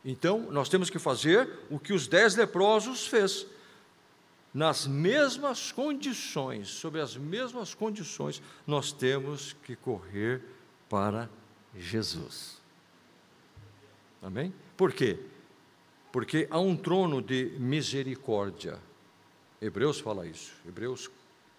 [0.05, 3.45] Então, nós temos que fazer o que os dez leprosos fez.
[4.55, 10.40] Nas mesmas condições, sob as mesmas condições, nós temos que correr
[10.88, 11.29] para
[11.77, 12.62] Jesus.
[14.23, 14.55] Amém?
[14.77, 15.19] Por quê?
[16.12, 18.79] Porque há um trono de misericórdia.
[19.61, 20.55] Hebreus fala isso.
[20.64, 21.11] Hebreus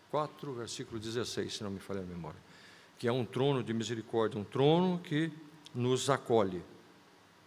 [0.10, 2.40] 4, versículo 16, se não me falha a memória.
[2.98, 5.30] Que é um trono de misericórdia, um trono que
[5.74, 6.64] nos acolhe.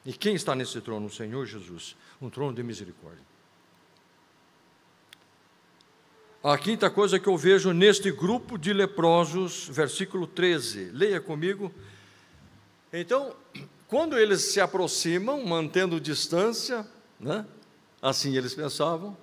[0.05, 1.07] E quem está nesse trono?
[1.07, 3.25] O Senhor Jesus, um trono de misericórdia.
[6.42, 11.72] A quinta coisa que eu vejo neste grupo de leprosos, versículo 13, leia comigo.
[12.92, 13.35] Então,
[13.87, 16.87] quando eles se aproximam, mantendo distância,
[17.18, 17.44] né?
[18.01, 19.16] assim eles pensavam,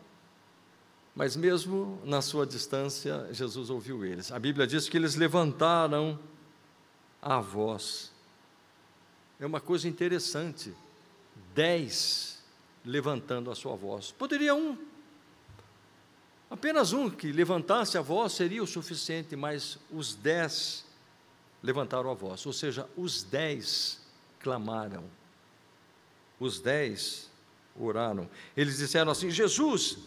[1.15, 4.31] mas mesmo na sua distância, Jesus ouviu eles.
[4.31, 6.19] A Bíblia diz que eles levantaram
[7.21, 8.13] a voz
[9.39, 10.73] é uma coisa interessante.
[11.53, 12.43] Dez
[12.83, 14.11] levantando a sua voz.
[14.11, 14.77] Poderia um,
[16.49, 20.85] apenas um que levantasse a voz seria o suficiente, mas os dez
[21.61, 23.99] levantaram a voz, ou seja, os dez
[24.39, 25.03] clamaram,
[26.39, 27.29] os dez
[27.79, 28.29] oraram.
[28.55, 29.97] Eles disseram assim: Jesus,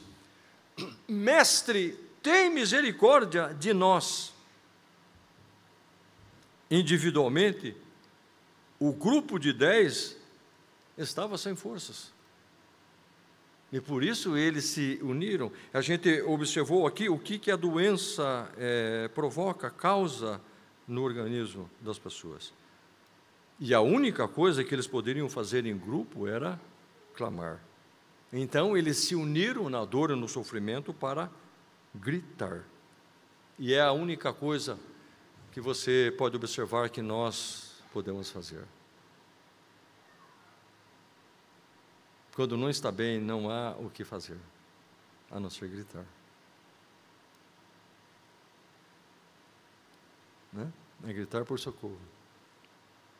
[1.07, 4.33] mestre, tem misericórdia de nós.
[6.71, 7.77] Individualmente,
[8.79, 10.17] o grupo de dez
[10.97, 12.13] estava sem forças.
[13.71, 15.53] E por isso eles se uniram.
[15.73, 20.41] A gente observou aqui o que, que a doença é, provoca, causa
[20.87, 22.53] no organismo das pessoas.
[23.61, 26.59] E a única coisa que eles poderiam fazer em grupo era
[27.15, 27.61] clamar.
[28.33, 31.31] Então eles se uniram na dor e no sofrimento para
[31.95, 32.65] gritar.
[33.59, 34.79] E é a única coisa
[35.53, 38.63] que você pode observar que nós podemos fazer.
[42.39, 44.39] Quando não está bem, não há o que fazer,
[45.29, 46.05] a não ser gritar.
[50.53, 50.73] Né?
[51.03, 51.99] É gritar por socorro.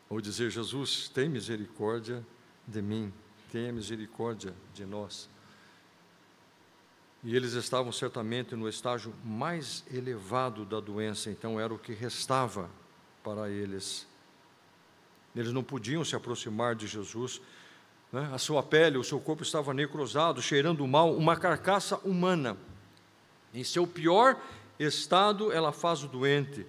[0.09, 2.25] Ou dizer: Jesus, tem misericórdia
[2.65, 3.13] de mim,
[3.51, 5.29] tenha misericórdia de nós.
[7.25, 12.71] E eles estavam certamente no estágio mais elevado da doença, então era o que restava
[13.25, 14.07] para eles.
[15.35, 17.41] Eles não podiam se aproximar de Jesus.
[18.13, 18.29] Né?
[18.33, 22.57] A sua pele, o seu corpo estava necrosado, cheirando mal, uma carcaça humana.
[23.53, 24.41] Em seu pior
[24.79, 26.67] estado, ela faz o doente.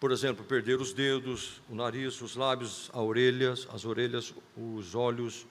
[0.00, 5.46] Por exemplo, perder os dedos, o nariz, os lábios, as orelhas, as orelhas, os olhos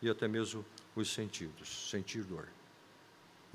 [0.00, 0.64] e até mesmo
[0.96, 2.48] os sentidos, sentir dor.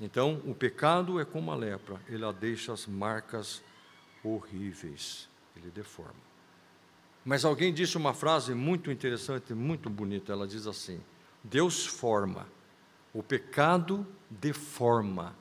[0.00, 3.62] Então, o pecado é como a lepra, ele deixa as marcas
[4.22, 6.27] horríveis, ele deforma.
[7.28, 10.32] Mas alguém disse uma frase muito interessante, muito bonita.
[10.32, 10.98] Ela diz assim:
[11.44, 12.48] Deus forma,
[13.12, 15.36] o pecado deforma,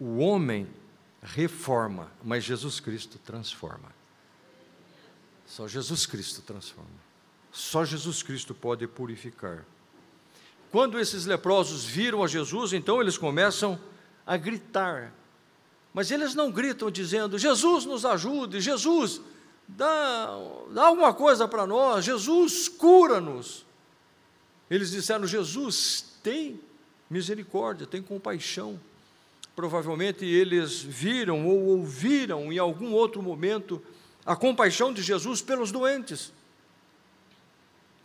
[0.00, 0.66] o homem
[1.22, 3.92] reforma, mas Jesus Cristo transforma.
[5.44, 6.88] Só Jesus Cristo transforma.
[7.52, 9.66] Só Jesus Cristo pode purificar.
[10.70, 13.78] Quando esses leprosos viram a Jesus, então eles começam
[14.26, 15.12] a gritar.
[15.92, 19.20] Mas eles não gritam dizendo: Jesus nos ajude, Jesus
[19.76, 20.26] dá,
[20.70, 23.64] dá alguma coisa para nós, Jesus cura-nos.
[24.70, 26.60] Eles disseram: Jesus tem
[27.10, 28.80] misericórdia, tem compaixão.
[29.54, 33.82] Provavelmente eles viram ou ouviram em algum outro momento
[34.24, 36.32] a compaixão de Jesus pelos doentes,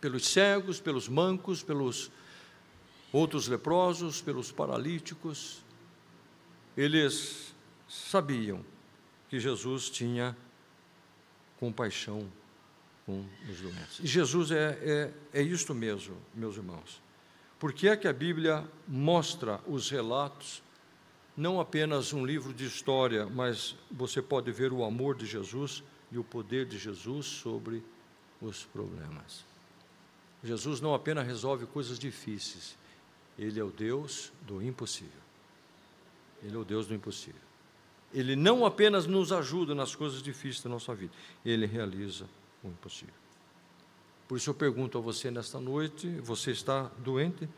[0.00, 2.10] pelos cegos, pelos mancos, pelos
[3.10, 5.64] outros leprosos, pelos paralíticos.
[6.76, 7.54] Eles
[7.88, 8.62] sabiam
[9.30, 10.47] que Jesus tinha compaixão
[13.04, 14.00] com os doentes.
[14.00, 17.00] E Jesus é, é, é isto mesmo, meus irmãos.
[17.58, 20.62] Por que é que a Bíblia mostra os relatos,
[21.36, 25.82] não apenas um livro de história, mas você pode ver o amor de Jesus
[26.12, 27.82] e o poder de Jesus sobre
[28.40, 29.44] os problemas.
[30.44, 32.76] Jesus não apenas resolve coisas difíceis,
[33.38, 35.20] ele é o Deus do impossível.
[36.42, 37.47] Ele é o Deus do impossível.
[38.12, 41.12] Ele não apenas nos ajuda nas coisas difíceis da nossa vida,
[41.44, 42.24] ele realiza
[42.62, 43.14] o impossível.
[44.26, 47.48] Por isso eu pergunto a você nesta noite: você está doente?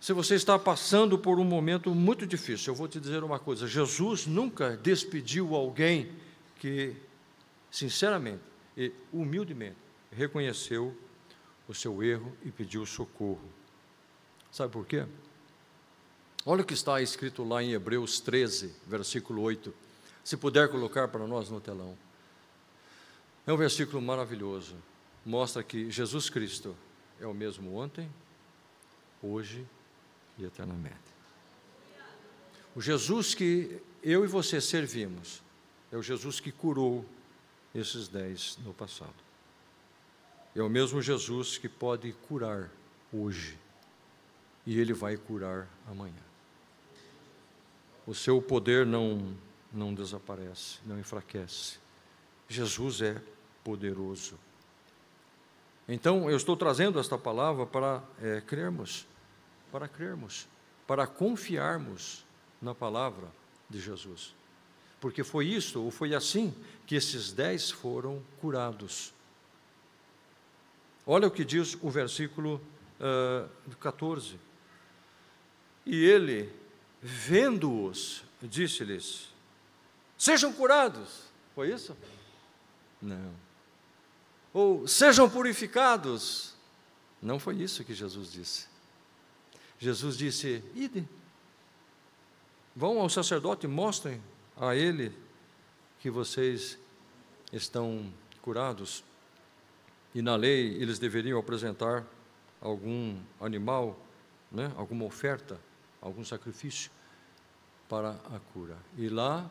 [0.00, 3.66] Se você está passando por um momento muito difícil, eu vou te dizer uma coisa:
[3.66, 6.10] Jesus nunca despediu alguém
[6.58, 6.94] que,
[7.70, 8.42] sinceramente
[8.76, 9.76] e humildemente,
[10.12, 10.96] reconheceu
[11.66, 13.48] o seu erro e pediu socorro.
[14.50, 15.04] Sabe por quê?
[16.48, 19.74] Olha o que está escrito lá em Hebreus 13, versículo 8.
[20.22, 21.98] Se puder colocar para nós no telão.
[23.44, 24.76] É um versículo maravilhoso.
[25.24, 26.76] Mostra que Jesus Cristo
[27.20, 28.08] é o mesmo ontem,
[29.20, 29.66] hoje
[30.38, 30.94] e eternamente.
[32.76, 35.42] O Jesus que eu e você servimos
[35.90, 37.04] é o Jesus que curou
[37.74, 39.14] esses dez no passado.
[40.54, 42.70] É o mesmo Jesus que pode curar
[43.12, 43.58] hoje
[44.64, 46.14] e ele vai curar amanhã.
[48.06, 49.34] O seu poder não,
[49.72, 51.78] não desaparece, não enfraquece.
[52.48, 53.20] Jesus é
[53.64, 54.38] poderoso.
[55.88, 59.06] Então, eu estou trazendo esta palavra para é, crermos,
[59.70, 60.46] para crermos,
[60.86, 62.24] para confiarmos
[62.60, 63.28] na palavra
[63.68, 64.34] de Jesus.
[65.00, 66.54] Porque foi isso, ou foi assim,
[66.86, 69.12] que esses dez foram curados.
[71.06, 72.60] Olha o que diz o versículo
[73.00, 74.36] uh, ah, 14.
[75.84, 76.52] E ele,
[77.06, 79.28] vendo-os, disse-lhes:
[80.18, 81.26] Sejam curados.
[81.54, 81.96] Foi isso?
[83.00, 83.46] Não
[84.56, 86.54] ou sejam purificados.
[87.20, 88.66] Não foi isso que Jesus disse.
[89.78, 91.06] Jesus disse: ide,
[92.74, 94.18] vão ao sacerdote e mostrem
[94.56, 95.12] a ele
[96.00, 96.78] que vocês
[97.52, 99.04] estão curados.
[100.14, 102.02] E na lei eles deveriam apresentar
[102.58, 103.94] algum animal,
[104.50, 105.60] né, alguma oferta,
[106.00, 106.90] algum sacrifício
[107.88, 108.76] para a cura.
[108.96, 109.48] E lá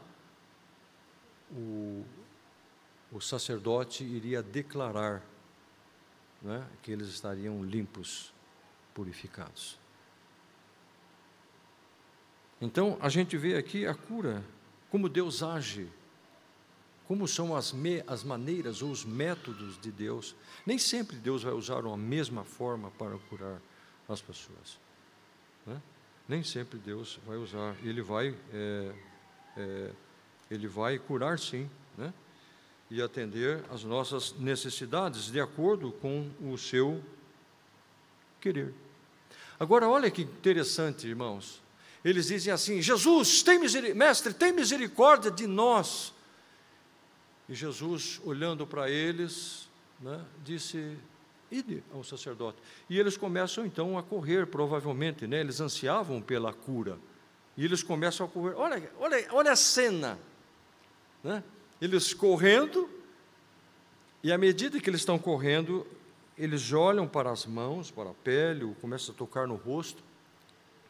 [1.51, 2.03] o,
[3.11, 5.23] o sacerdote iria declarar
[6.41, 8.33] né, que eles estariam limpos,
[8.93, 9.77] purificados.
[12.61, 14.43] Então, a gente vê aqui a cura,
[14.89, 15.89] como Deus age,
[17.07, 20.36] como são as, me, as maneiras ou os métodos de Deus.
[20.65, 23.61] Nem sempre Deus vai usar a mesma forma para curar
[24.07, 24.79] as pessoas.
[25.65, 25.81] Né?
[26.28, 27.76] Nem sempre Deus vai usar.
[27.84, 28.91] Ele vai, é,
[29.57, 29.91] é,
[30.49, 32.13] ele vai curar sim, né?
[32.89, 37.03] e atender às nossas necessidades de acordo com o seu
[38.39, 38.73] querer.
[39.59, 41.61] Agora, olha que interessante, irmãos.
[42.03, 43.59] Eles dizem assim: Jesus, tem
[43.95, 46.13] mestre, tem misericórdia de nós.
[47.47, 49.67] E Jesus, olhando para eles,
[49.99, 50.97] né, disse:
[51.57, 52.57] Ide ao sacerdote.
[52.89, 56.97] E eles começam então a correr, provavelmente, né, eles ansiavam pela cura.
[57.57, 58.55] E eles começam a correr.
[58.55, 60.19] Olha, olha, olha a cena.
[61.23, 61.43] Né?
[61.79, 62.89] eles correndo,
[64.23, 65.85] e à medida que eles estão correndo,
[66.37, 70.03] eles olham para as mãos, para a pele, começam a tocar no rosto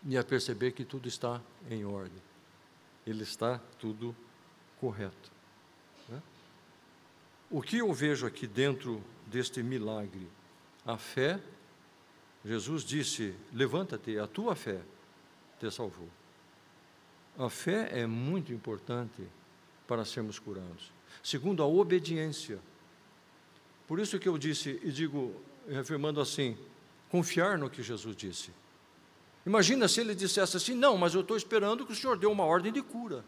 [0.06, 2.22] e a perceber que tudo está em ordem.
[3.06, 4.16] Ele está tudo
[4.80, 5.32] correto.
[6.08, 6.22] Né?
[7.50, 10.28] O que eu vejo aqui dentro deste milagre?
[10.86, 11.40] A fé,
[12.44, 14.82] Jesus disse: Levanta-te, a tua fé
[15.60, 16.10] te salvou.
[17.38, 19.24] A fé é muito importante
[19.88, 20.92] para sermos curados.
[21.24, 22.60] Segundo, a obediência.
[23.88, 25.36] Por isso que eu disse e digo,
[25.68, 26.58] reafirmando assim,
[27.10, 28.52] confiar no que Jesus disse.
[29.46, 32.44] Imagina se ele dissesse assim: Não, mas eu estou esperando que o Senhor dê uma
[32.44, 33.24] ordem de cura.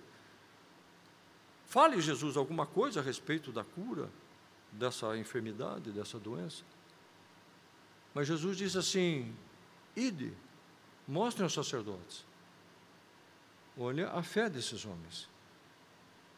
[1.68, 4.10] Fale, Jesus, alguma coisa a respeito da cura
[4.72, 6.64] dessa enfermidade, dessa doença.
[8.14, 9.34] Mas Jesus disse assim:
[9.96, 10.34] Ide,
[11.08, 12.26] mostrem aos sacerdotes.
[13.78, 15.30] Olha a fé desses homens.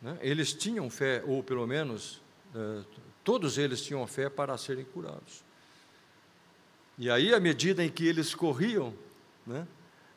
[0.01, 0.17] Né?
[0.21, 2.21] Eles tinham fé, ou pelo menos
[2.55, 2.83] eh,
[3.23, 5.43] todos eles tinham fé para serem curados.
[6.97, 8.93] E aí, à medida em que eles corriam,
[9.47, 9.65] né,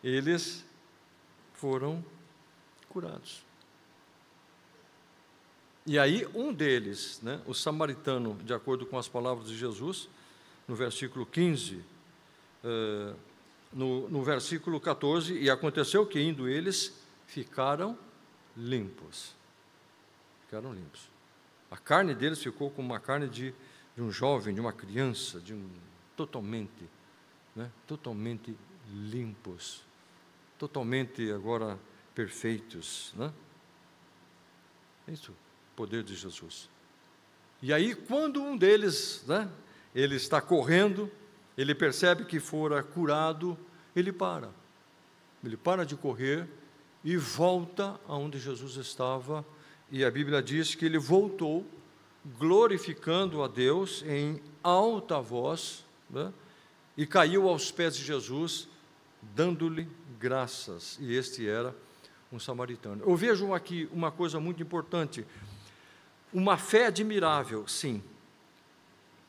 [0.03, 0.65] eles
[1.53, 2.05] foram
[2.89, 3.45] curados.
[5.87, 10.09] E aí, um deles, né, o samaritano, de acordo com as palavras de Jesus,
[10.67, 11.85] no versículo 15,
[12.65, 13.15] eh,
[13.73, 16.95] no, no versículo 14, e aconteceu que indo eles,
[17.27, 17.99] ficaram
[18.57, 19.35] limpos
[20.53, 21.09] ficaram limpos.
[21.71, 23.55] A carne deles ficou como uma carne de,
[23.97, 25.67] de um jovem, de uma criança, de um
[26.15, 26.87] totalmente,
[27.57, 28.55] né, totalmente
[28.93, 29.83] limpos,
[30.59, 31.79] totalmente agora
[32.15, 33.33] perfeitos, né?
[35.09, 35.35] Isso,
[35.75, 36.69] poder de Jesus.
[37.63, 39.51] E aí, quando um deles, né,
[39.95, 41.11] ele está correndo,
[41.57, 43.59] ele percebe que fora curado,
[43.95, 44.51] ele para.
[45.45, 46.49] Ele para de correr
[47.05, 49.45] e volta aonde Jesus estava,
[49.91, 51.67] e a Bíblia diz que ele voltou
[52.39, 56.33] glorificando a Deus em alta voz, né,
[56.97, 58.69] e caiu aos pés de Jesus,
[59.35, 59.89] dando-lhe
[60.19, 60.99] graças.
[61.01, 61.75] E este era
[62.31, 63.03] um samaritano.
[63.05, 65.27] Eu vejo aqui uma coisa muito importante.
[66.33, 68.03] Uma fé admirável, sim,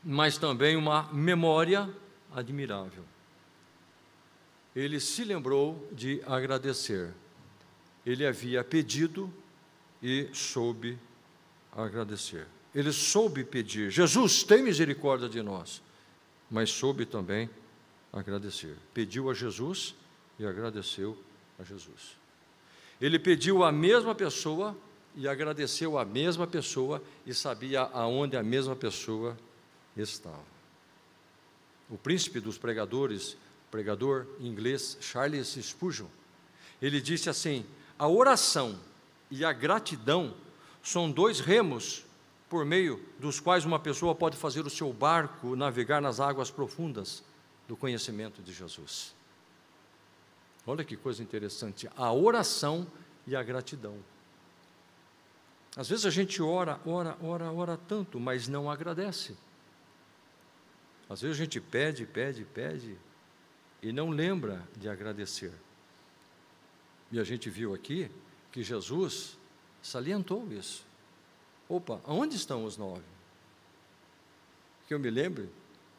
[0.04, 1.90] mas também uma memória
[2.32, 3.04] admirável.
[4.76, 7.14] Ele se lembrou de agradecer.
[8.06, 9.32] Ele havia pedido
[10.02, 10.98] e soube
[11.72, 12.48] agradecer.
[12.74, 15.82] Ele soube pedir: Jesus, tem misericórdia de nós.
[16.50, 17.50] Mas soube também
[18.12, 18.76] agradecer.
[18.94, 19.96] Pediu a Jesus
[20.38, 21.18] e agradeceu
[21.60, 22.18] a Jesus.
[23.00, 24.76] Ele pediu à mesma pessoa
[25.16, 29.53] e agradeceu à mesma pessoa e sabia aonde a mesma pessoa estava.
[31.90, 33.38] O príncipe dos pregadores,
[33.70, 36.08] pregador inglês Charles Spurgeon,
[36.82, 37.66] ele disse assim:
[37.98, 38.80] a oração
[39.30, 40.34] e a gratidão
[40.82, 42.06] são dois remos
[42.50, 47.24] por meio dos quais uma pessoa pode fazer o seu barco navegar nas águas profundas
[47.68, 49.16] do conhecimento de Jesus.
[50.66, 52.88] Olha que coisa interessante, a oração
[53.26, 53.98] e a gratidão.
[55.76, 59.36] Às vezes a gente ora, ora, ora, ora tanto, mas não agradece.
[61.10, 62.98] Às vezes a gente pede, pede, pede
[63.82, 65.54] e não lembra de agradecer.
[67.12, 68.10] E a gente viu aqui
[68.52, 69.38] que Jesus
[69.82, 70.86] salientou isso.
[71.68, 73.04] Opa, aonde estão os nove?
[74.88, 75.50] Que eu me lembre,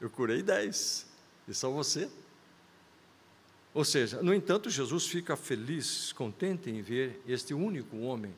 [0.00, 1.06] eu curei dez,
[1.46, 2.10] e só você.
[3.72, 8.34] Ou seja, no entanto, Jesus fica feliz, contente em ver este único homem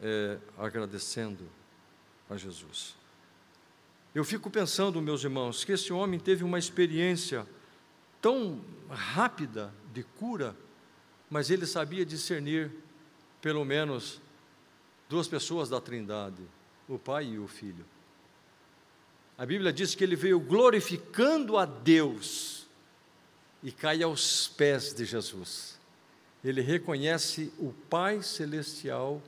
[0.00, 1.48] é, agradecendo
[2.28, 2.96] a Jesus.
[4.14, 7.46] Eu fico pensando, meus irmãos, que esse homem teve uma experiência
[8.20, 8.60] tão
[8.90, 10.54] rápida de cura,
[11.30, 12.70] mas ele sabia discernir,
[13.40, 14.20] pelo menos,
[15.08, 16.42] duas pessoas da Trindade,
[16.86, 17.84] o Pai e o Filho.
[19.38, 22.66] A Bíblia diz que ele veio glorificando a Deus
[23.62, 25.80] e cai aos pés de Jesus.
[26.44, 29.22] Ele reconhece o Pai Celestial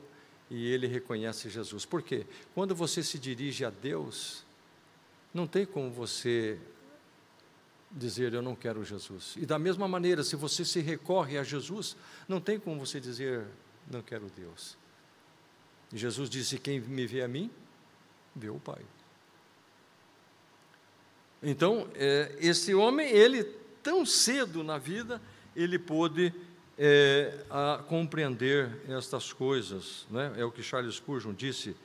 [0.49, 1.85] e ele reconhece Jesus.
[1.85, 2.25] Por quê?
[2.53, 4.44] Quando você se dirige a Deus,
[5.35, 6.57] não tem como você
[7.91, 9.33] dizer eu não quero Jesus.
[9.35, 13.45] E da mesma maneira, se você se recorre a Jesus, não tem como você dizer
[13.91, 14.77] não quero Deus.
[15.93, 17.51] Jesus disse: Quem me vê a mim,
[18.33, 18.81] vê o Pai.
[21.43, 23.43] Então, é, esse homem, ele
[23.83, 25.21] tão cedo na vida,
[25.53, 26.33] ele pôde
[26.77, 27.45] é,
[27.89, 30.07] compreender estas coisas.
[30.09, 30.33] Né?
[30.37, 31.75] É o que Charles Spurgeon disse: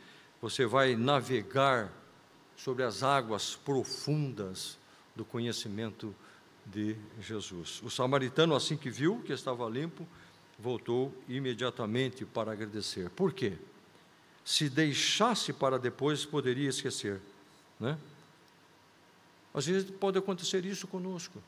[0.40, 1.92] você vai navegar
[2.64, 4.78] sobre as águas profundas
[5.16, 6.14] do conhecimento
[6.66, 7.80] de Jesus.
[7.82, 10.06] O samaritano, assim que viu que estava limpo,
[10.58, 13.08] voltou imediatamente para agradecer.
[13.10, 13.56] Por quê?
[14.44, 17.20] Se deixasse para depois, poderia esquecer.
[17.78, 17.98] Né?
[19.54, 21.42] Às vezes pode acontecer isso conosco.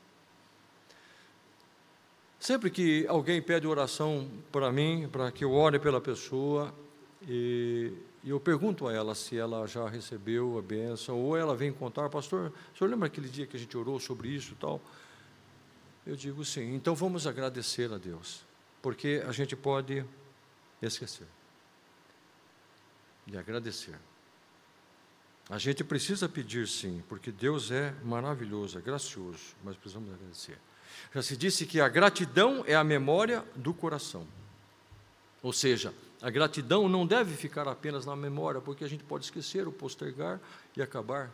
[2.39, 6.73] Sempre que alguém pede oração para mim, para que eu ore pela pessoa,
[7.27, 7.93] e,
[8.23, 12.09] e, eu pergunto a ela se ela já recebeu a benção, ou ela vem contar,
[12.09, 14.81] pastor, o senhor lembra aquele dia que a gente orou sobre isso e tal?
[16.05, 18.43] Eu digo sim, então vamos agradecer a Deus,
[18.81, 20.05] porque a gente pode
[20.81, 21.27] esquecer
[23.25, 23.95] de agradecer.
[25.49, 30.57] A gente precisa pedir sim, porque Deus é maravilhoso, é gracioso, mas precisamos agradecer.
[31.13, 34.27] Já se disse que a gratidão é a memória do coração.
[35.41, 35.93] Ou seja,
[36.23, 40.39] a gratidão não deve ficar apenas na memória, porque a gente pode esquecer, ou postergar
[40.75, 41.29] e acabar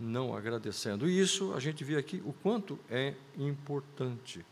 [0.00, 1.06] não agradecendo.
[1.06, 4.42] E isso a gente vê aqui o quanto é importante.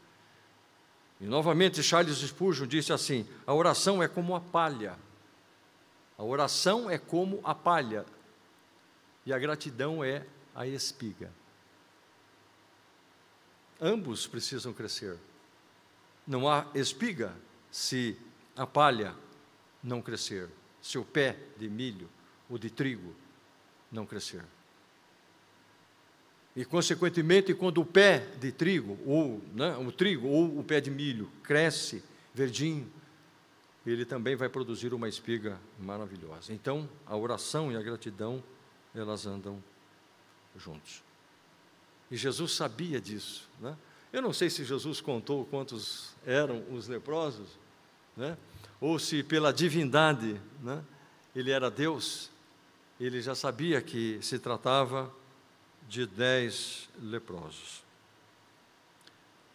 [1.19, 4.99] E novamente Charles Spurgeon disse assim: a oração é como a palha.
[6.19, 8.05] A oração é como a palha.
[9.25, 11.33] E a gratidão é a espiga.
[13.81, 15.17] Ambos precisam crescer.
[16.27, 17.35] Não há espiga
[17.71, 18.15] se
[18.55, 19.15] a palha
[19.83, 20.49] não crescer,
[20.81, 22.09] se o pé de milho
[22.49, 23.15] ou de trigo
[23.91, 24.45] não crescer.
[26.55, 30.91] E, consequentemente, quando o pé de trigo, ou né, o trigo, ou o pé de
[30.91, 32.03] milho cresce
[32.35, 32.91] verdinho,
[33.87, 36.53] ele também vai produzir uma espiga maravilhosa.
[36.53, 38.43] Então, a oração e a gratidão,
[38.95, 39.63] elas andam
[40.57, 41.03] juntos.
[42.11, 43.49] E Jesus sabia disso.
[43.61, 43.77] Né?
[44.13, 47.59] Eu não sei se Jesus contou quantos eram os leprosos,
[48.17, 48.37] né?
[48.81, 50.83] Ou se pela divindade né?
[51.35, 52.31] ele era Deus,
[52.99, 55.13] ele já sabia que se tratava
[55.89, 57.83] de dez leprosos.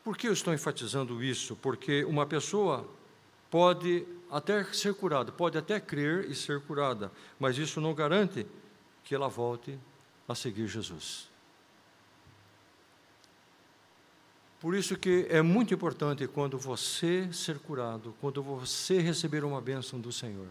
[0.04, 1.56] Por que eu estou enfatizando isso?
[1.56, 2.88] Porque uma pessoa
[3.50, 8.46] pode até ser curada, pode até crer e ser curada, mas isso não garante
[9.04, 9.80] que ela volte
[10.28, 11.30] a seguir Jesus.
[14.66, 20.02] Por isso que é muito importante quando você ser curado, quando você receber uma bênção
[20.02, 20.48] do Senhor,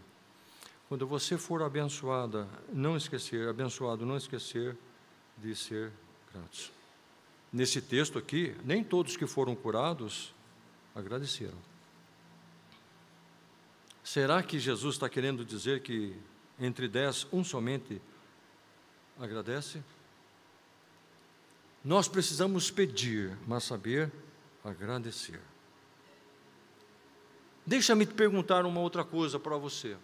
[0.88, 4.76] quando você for abençoada, não esquecer, abençoado, não esquecer
[5.36, 5.90] de ser
[6.32, 6.70] gratos.
[7.52, 10.32] Nesse texto aqui, nem todos que foram curados
[10.94, 11.58] agradeceram.
[14.04, 16.16] Será que Jesus está querendo dizer que
[16.60, 18.00] entre dez, um somente
[19.18, 19.82] agradece?
[21.85, 24.11] Nós precisamos pedir, mas saber
[24.64, 25.41] agradecer.
[27.66, 29.97] Deixa-me te perguntar uma outra coisa para você.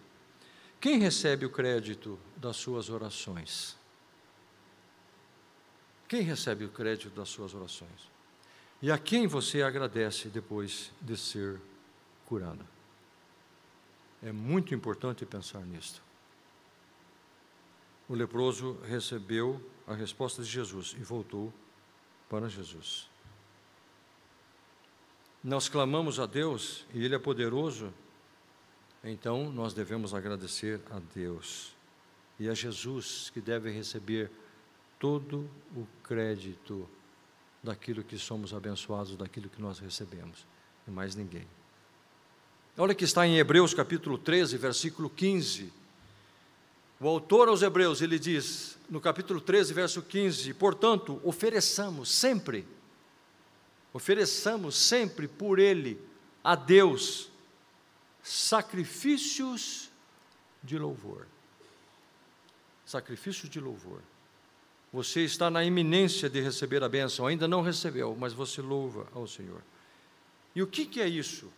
[0.79, 3.77] Quem recebe o crédito das suas orações?
[6.07, 8.11] Quem recebe o crédito das suas orações?
[8.83, 11.61] E a quem você agradece depois de ser
[12.27, 12.65] curado?
[14.23, 16.03] É muito importante pensar nisto.
[18.09, 21.53] O leproso recebeu a resposta de Jesus e voltou
[22.31, 23.11] para Jesus.
[25.45, 27.93] Nós clamamos a Deus e Ele é poderoso
[29.03, 31.73] então nós devemos agradecer a Deus
[32.39, 34.31] e a Jesus que deve receber
[34.99, 36.89] todo o crédito
[37.63, 40.47] daquilo que somos abençoados, daquilo que nós recebemos,
[40.87, 41.47] e mais ninguém.
[42.77, 45.73] Olha que está em Hebreus capítulo 13, versículo 15.
[47.03, 52.69] O autor aos Hebreus, ele diz, no capítulo 13, verso 15: Portanto, ofereçamos sempre,
[53.91, 55.99] ofereçamos sempre por Ele
[56.45, 57.31] a Deus
[58.23, 59.91] sacrifícios
[60.63, 61.27] de louvor.
[62.85, 64.03] Sacrifícios de louvor.
[64.93, 69.27] Você está na iminência de receber a bênção, ainda não recebeu, mas você louva ao
[69.27, 69.63] Senhor.
[70.55, 71.51] E o que, que é isso?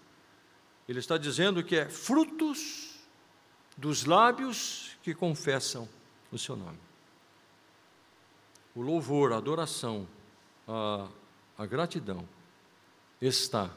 [0.89, 2.92] Ele está dizendo que é frutos
[3.77, 5.89] dos lábios que confessam
[6.31, 6.79] o seu nome.
[8.75, 10.09] O louvor, a adoração,
[10.67, 11.09] a,
[11.59, 12.27] a gratidão
[13.21, 13.71] está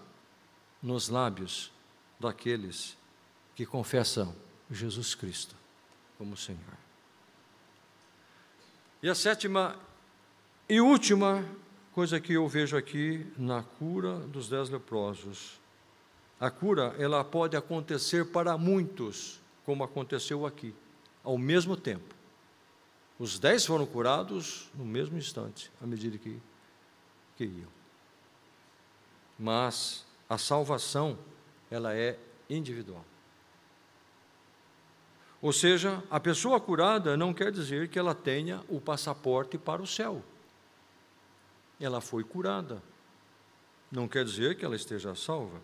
[0.82, 1.72] nos lábios
[2.20, 2.98] daqueles
[3.56, 4.36] que confessam
[4.70, 5.56] Jesus Cristo
[6.18, 6.60] como Senhor.
[9.04, 9.78] E a sétima
[10.68, 11.46] e última
[11.94, 15.60] coisa que eu vejo aqui na cura dos dez leprosos.
[16.40, 20.74] A cura, ela pode acontecer para muitos, como aconteceu aqui,
[21.24, 22.14] ao mesmo tempo.
[23.18, 26.40] Os dez foram curados no mesmo instante, à medida que,
[27.36, 27.70] que iam.
[29.40, 31.18] Mas a salvação
[31.72, 32.18] ela é
[32.50, 33.04] individual.
[35.42, 39.88] Ou seja, a pessoa curada não quer dizer que ela tenha o passaporte para o
[39.88, 40.24] céu.
[41.80, 42.82] Ela foi curada.
[43.92, 45.62] Não quer dizer que ela esteja salva.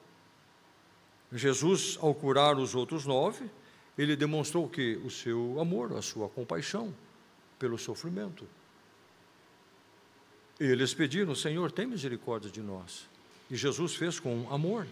[1.32, 3.50] Jesus, ao curar os outros nove,
[3.98, 6.94] ele demonstrou que o seu amor, a sua compaixão
[7.60, 8.48] pelo sofrimento.
[10.60, 13.08] Eles pediram, Senhor, tem misericórdia de nós.
[13.50, 14.88] E Jesus fez com amor.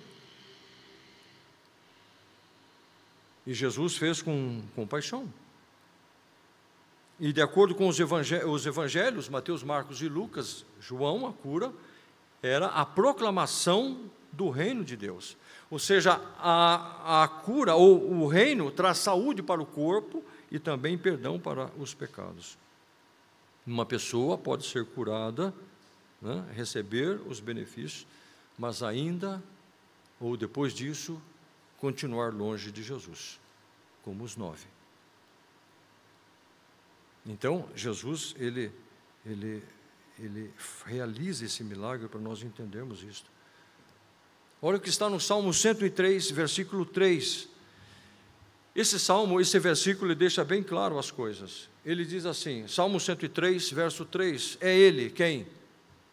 [3.46, 5.32] E Jesus fez com compaixão.
[7.20, 8.00] E de acordo com os
[8.66, 11.74] evangelhos, Mateus, Marcos e Lucas, João, a cura,
[12.42, 15.36] era a proclamação do reino de Deus.
[15.70, 20.98] Ou seja, a, a cura ou o reino traz saúde para o corpo e também
[20.98, 22.58] perdão para os pecados.
[23.66, 25.54] Uma pessoa pode ser curada,
[26.22, 28.08] né, receber os benefícios,
[28.58, 29.42] mas ainda,
[30.20, 31.22] ou depois disso,
[31.78, 33.40] continuar longe de Jesus,
[34.04, 34.66] como os nove.
[37.26, 38.72] Então, Jesus, ele,
[39.24, 39.64] ele,
[40.18, 40.52] ele
[40.86, 43.30] realiza esse milagre para nós entendermos isto.
[44.62, 47.48] Olha o que está no Salmo 103, versículo 3.
[48.76, 51.70] Esse salmo, esse versículo, deixa bem claro as coisas.
[51.86, 55.48] Ele diz assim: Salmo 103, verso 3: É Ele quem?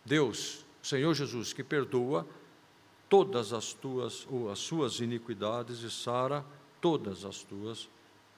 [0.05, 2.27] Deus, Senhor Jesus, que perdoa
[3.09, 6.45] todas as tuas ou as suas iniquidades e sara
[6.81, 7.89] todas as tuas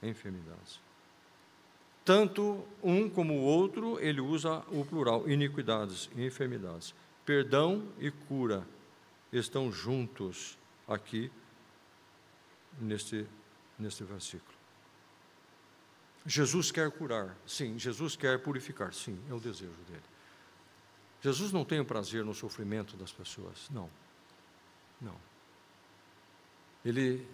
[0.02, 0.80] enfermidades.
[2.04, 6.94] Tanto um como o outro, ele usa o plural, iniquidades e enfermidades.
[7.26, 8.66] Perdão e cura
[9.32, 11.30] estão juntos aqui
[12.80, 13.26] neste,
[13.78, 14.56] neste versículo.
[16.26, 17.78] Jesus quer curar, sim.
[17.78, 19.18] Jesus quer purificar, sim.
[19.30, 20.02] É o desejo dele.
[21.22, 23.90] Jesus não tem prazer no sofrimento das pessoas, não.
[25.00, 25.16] Não.
[26.84, 27.26] Ele,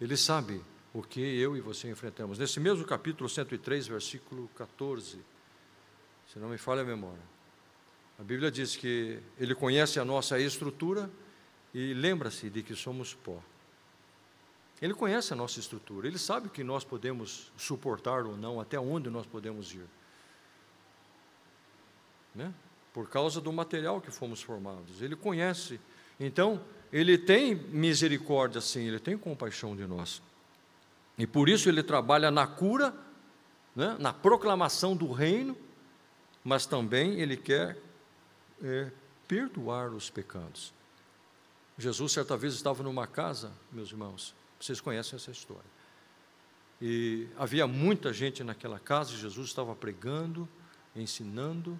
[0.00, 0.62] ele sabe
[0.92, 2.38] o que eu e você enfrentamos.
[2.38, 5.20] Nesse mesmo capítulo 103, versículo 14,
[6.28, 7.33] se não me falha a memória,
[8.18, 11.10] a Bíblia diz que ele conhece a nossa estrutura
[11.72, 13.42] e lembra-se de que somos pó.
[14.80, 19.10] Ele conhece a nossa estrutura, ele sabe que nós podemos suportar ou não, até onde
[19.10, 19.86] nós podemos ir.
[22.34, 22.52] Né?
[22.92, 25.02] Por causa do material que fomos formados.
[25.02, 25.80] Ele conhece.
[26.18, 26.62] Então,
[26.92, 30.22] ele tem misericórdia, sim, ele tem compaixão de nós.
[31.18, 32.94] E por isso ele trabalha na cura,
[33.74, 33.96] né?
[33.98, 35.56] na proclamação do reino,
[36.44, 37.76] mas também ele quer
[38.64, 38.90] é,
[39.28, 40.72] perdoar os pecados.
[41.76, 45.74] Jesus, certa vez, estava numa casa, meus irmãos, vocês conhecem essa história.
[46.80, 50.48] E havia muita gente naquela casa, Jesus estava pregando,
[50.96, 51.78] ensinando,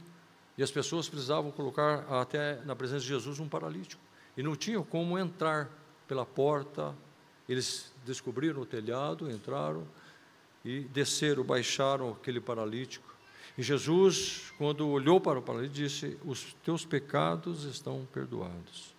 [0.57, 4.03] e as pessoas precisavam colocar até na presença de Jesus um paralítico.
[4.37, 5.71] E não tinham como entrar
[6.07, 6.95] pela porta.
[7.49, 9.87] Eles descobriram o telhado, entraram
[10.65, 13.14] e desceram, baixaram aquele paralítico.
[13.57, 18.95] E Jesus, quando olhou para o paralítico, disse: Os teus pecados estão perdoados.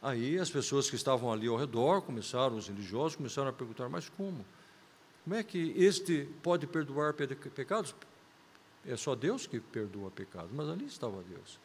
[0.00, 4.08] Aí as pessoas que estavam ali ao redor começaram, os religiosos começaram a perguntar: mas
[4.08, 4.44] como?
[5.24, 7.94] Como é que este pode perdoar pecados?
[8.86, 11.58] É só Deus que perdoa pecados, mas ali estava Deus.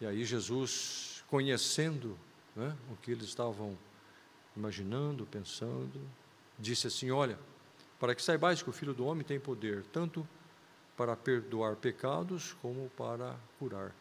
[0.00, 2.18] E aí Jesus, conhecendo
[2.54, 3.76] né, o que eles estavam
[4.56, 6.00] imaginando, pensando,
[6.58, 7.38] disse assim: Olha,
[7.98, 10.26] para que saibais que o Filho do Homem tem poder tanto
[10.96, 13.92] para perdoar pecados como para curar.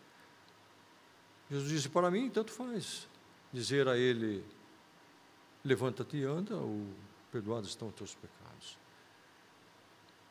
[1.50, 3.08] Jesus disse: Para mim, tanto faz.
[3.52, 4.44] Dizer a ele:
[5.64, 6.86] Levanta-te e anda, ou
[7.32, 8.78] perdoados estão os teus pecados.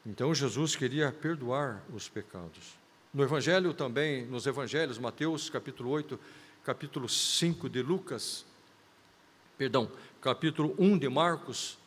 [0.07, 2.75] Então Jesus queria perdoar os pecados.
[3.13, 6.19] No Evangelho também, nos Evangelhos, Mateus capítulo 8,
[6.65, 8.45] capítulo 5 de Lucas,
[9.57, 9.91] perdão,
[10.21, 11.79] capítulo 1 de Marcos,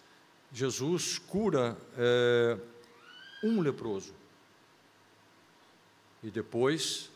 [0.52, 2.58] Jesus cura é,
[3.44, 4.14] um leproso.
[6.24, 7.12] E depois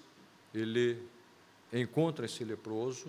[0.53, 1.01] ele
[1.71, 3.07] encontra esse leproso,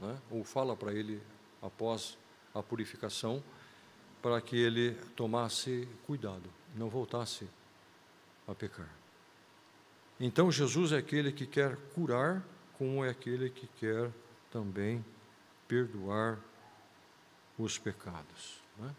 [0.00, 1.20] né, ou fala para ele
[1.60, 2.16] após
[2.54, 3.42] a purificação,
[4.22, 7.46] para que ele tomasse cuidado, não voltasse
[8.48, 8.88] a pecar.
[10.18, 12.42] Então Jesus é aquele que quer curar,
[12.78, 14.10] como é aquele que quer
[14.50, 15.04] também
[15.66, 16.38] perdoar
[17.58, 18.62] os pecados.
[18.78, 18.94] Né?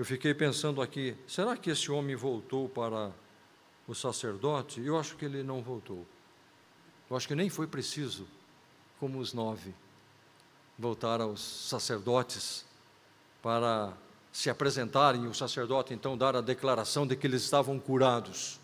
[0.00, 3.12] Eu fiquei pensando aqui, será que esse homem voltou para
[3.86, 4.80] o sacerdote?
[4.80, 6.06] Eu acho que ele não voltou.
[7.10, 8.26] Eu acho que nem foi preciso,
[8.98, 9.74] como os nove,
[10.78, 12.64] voltar aos sacerdotes
[13.42, 13.92] para
[14.32, 18.58] se apresentarem o sacerdote então dar a declaração de que eles estavam curados.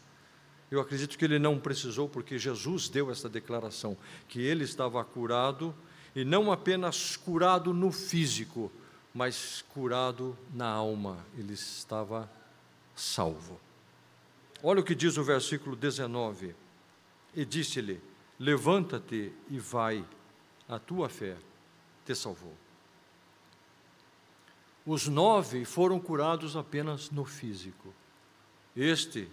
[0.70, 3.94] Eu acredito que ele não precisou, porque Jesus deu essa declaração,
[4.26, 5.74] que ele estava curado,
[6.14, 8.72] e não apenas curado no físico,
[9.16, 12.30] mas curado na alma, ele estava
[12.94, 13.58] salvo.
[14.62, 16.54] Olha o que diz o versículo 19:
[17.34, 17.98] E disse-lhe:
[18.38, 20.04] Levanta-te e vai,
[20.68, 21.34] a tua fé
[22.04, 22.52] te salvou.
[24.84, 27.94] Os nove foram curados apenas no físico.
[28.76, 29.30] Este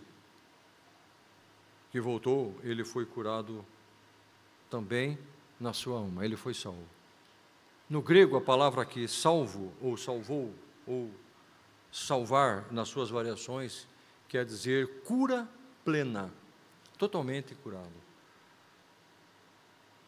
[1.92, 3.66] que voltou, ele foi curado
[4.70, 5.20] também
[5.60, 6.93] na sua alma, ele foi salvo.
[7.90, 10.54] No grego, a palavra aqui, salvo, ou salvou,
[10.88, 11.12] ou
[11.92, 13.88] salvar, nas suas variações,
[14.28, 15.48] quer dizer cura
[15.86, 16.34] plena,
[16.98, 18.04] totalmente curado.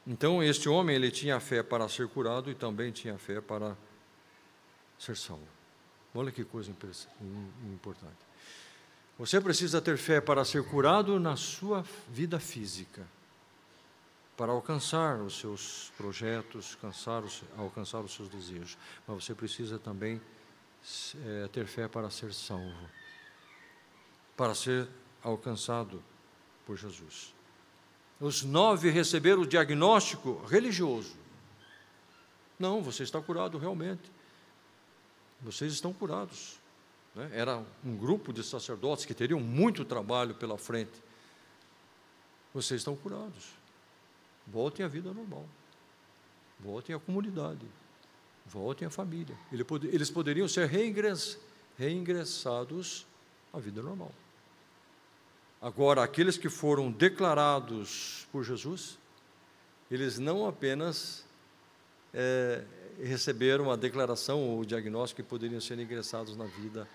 [0.07, 3.75] Então, este homem, ele tinha fé para ser curado e também tinha fé para
[4.97, 5.47] ser salvo.
[6.13, 8.25] Olha que coisa importante.
[9.17, 13.05] Você precisa ter fé para ser curado na sua vida física,
[14.37, 18.77] para alcançar os seus projetos, alcançar os, alcançar os seus desejos.
[19.07, 20.21] Mas você precisa também
[21.25, 22.89] é, ter fé para ser salvo,
[24.35, 24.87] para ser
[25.23, 26.03] alcançado
[26.65, 27.33] por Jesus.
[28.19, 31.15] Os nove receberam o diagnóstico religioso.
[32.57, 34.11] Não, você está curado realmente.
[35.41, 36.57] Vocês estão curados.
[37.13, 37.29] Né?
[37.33, 41.03] Era um grupo de sacerdotes que teriam muito trabalho pela frente.
[42.53, 43.64] Vocês estão curados.
[44.47, 45.45] Voltem à vida normal.
[46.59, 47.65] Voltem à comunidade.
[48.45, 49.35] Voltem à família.
[49.51, 50.69] Eles poderiam ser
[51.77, 53.07] reingressados
[53.51, 54.11] à vida normal.
[55.61, 58.99] Agora, aqueles que foram declarados por Jesus,
[59.89, 61.25] eles não apenas
[62.13, 62.63] é,
[63.01, 66.87] receberam a declaração ou o diagnóstico que poderiam ser ingressados na vida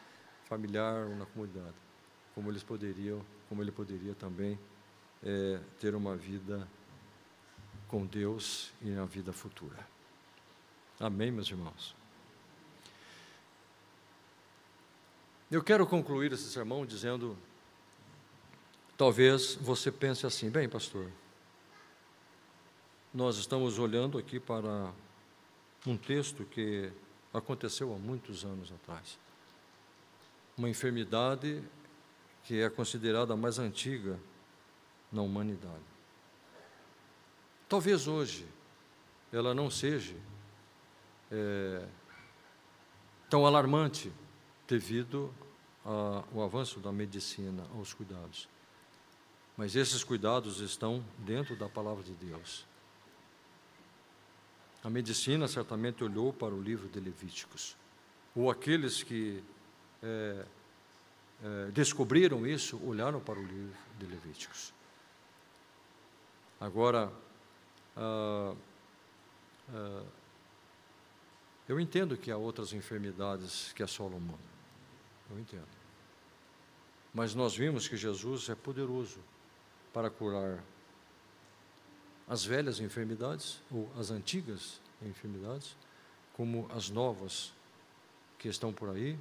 [0.44, 1.74] familiar ou na comunidade,
[2.34, 4.59] como eles poderiam, como ele poderia também
[5.22, 6.66] é, ter uma vida
[7.91, 9.84] com Deus e na vida futura.
[11.01, 11.97] Amém, meus irmãos?
[15.51, 17.36] Eu quero concluir esse sermão dizendo:
[18.97, 21.11] talvez você pense assim, bem, pastor,
[23.12, 24.93] nós estamos olhando aqui para
[25.84, 26.93] um texto que
[27.34, 29.18] aconteceu há muitos anos atrás.
[30.57, 31.61] Uma enfermidade
[32.45, 34.16] que é considerada a mais antiga
[35.11, 35.89] na humanidade.
[37.70, 38.44] Talvez hoje
[39.32, 40.16] ela não seja
[41.30, 41.86] é,
[43.28, 44.12] tão alarmante
[44.66, 45.32] devido
[45.84, 48.48] ao avanço da medicina, aos cuidados.
[49.56, 52.66] Mas esses cuidados estão dentro da palavra de Deus.
[54.82, 57.76] A medicina certamente olhou para o livro de Levíticos,
[58.34, 59.44] ou aqueles que
[60.02, 60.44] é,
[61.44, 64.74] é, descobriram isso olharam para o livro de Levíticos.
[66.58, 67.12] Agora,
[67.97, 68.55] ah,
[69.72, 70.05] ah,
[71.68, 74.41] eu entendo que há outras enfermidades que assolam o mundo,
[75.30, 75.68] eu entendo.
[77.14, 79.20] Mas nós vimos que Jesus é poderoso
[79.93, 80.62] para curar
[82.28, 85.76] as velhas enfermidades, ou as antigas enfermidades,
[86.34, 87.53] como as novas
[88.38, 89.18] que estão por aí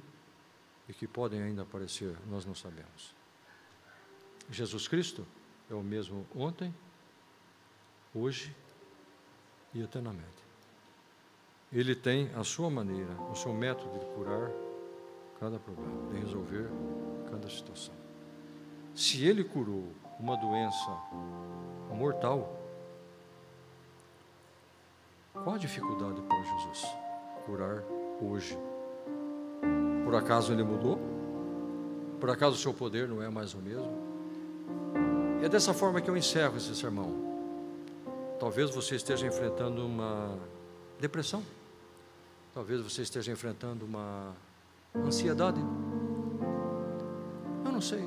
[0.88, 3.14] e que podem ainda aparecer, nós não sabemos.
[4.48, 5.26] Jesus Cristo
[5.68, 6.74] é o mesmo ontem,
[8.14, 8.54] hoje
[9.74, 10.40] e eternamente.
[11.72, 14.50] Ele tem a sua maneira, o seu método de curar
[15.38, 16.68] cada problema, de resolver
[17.30, 17.94] cada situação.
[18.94, 19.84] Se ele curou
[20.18, 20.90] uma doença
[21.90, 22.60] mortal,
[25.32, 26.86] qual a dificuldade para Jesus
[27.46, 27.82] curar
[28.20, 28.58] hoje?
[30.04, 30.98] Por acaso ele mudou?
[32.18, 34.10] Por acaso o seu poder não é mais o mesmo?
[35.42, 37.29] É dessa forma que eu encerro esse sermão.
[38.40, 40.38] Talvez você esteja enfrentando uma
[40.98, 41.42] depressão.
[42.54, 44.34] Talvez você esteja enfrentando uma
[44.96, 45.60] ansiedade.
[47.62, 48.02] Eu não sei.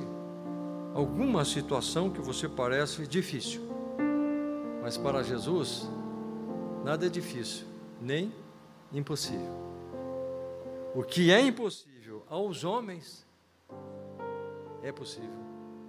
[0.96, 3.62] Alguma situação que você parece difícil.
[4.82, 5.88] Mas para Jesus,
[6.84, 7.68] nada é difícil,
[8.02, 8.34] nem
[8.92, 9.54] impossível.
[10.96, 13.24] O que é impossível aos homens
[14.82, 15.30] é possível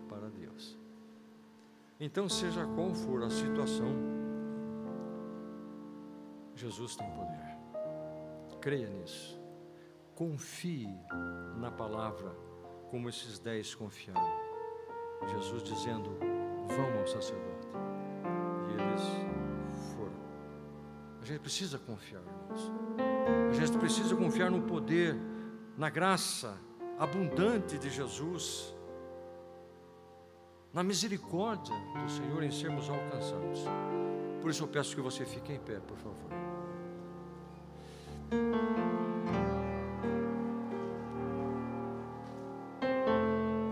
[0.06, 0.76] para Deus.
[1.98, 4.13] Então, seja qual for a situação,
[6.54, 7.54] Jesus tem poder.
[8.60, 9.38] Creia nisso.
[10.14, 10.88] Confie
[11.58, 12.34] na palavra,
[12.90, 14.44] como esses dez confiaram.
[15.28, 16.10] Jesus dizendo:
[16.68, 17.68] Vão ao sacerdote.
[18.68, 19.34] E eles
[21.24, 22.70] a gente precisa confiar nisso.
[23.48, 25.16] A gente precisa confiar no poder,
[25.74, 26.54] na graça
[26.98, 28.74] abundante de Jesus,
[30.70, 33.64] na misericórdia do Senhor em sermos alcançados.
[34.44, 36.28] Por isso eu peço que você fique em pé, por favor.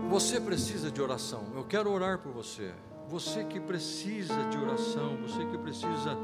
[0.09, 1.43] Você precisa de oração.
[1.53, 2.73] Eu quero orar por você.
[3.07, 6.17] Você que precisa de oração, você que precisa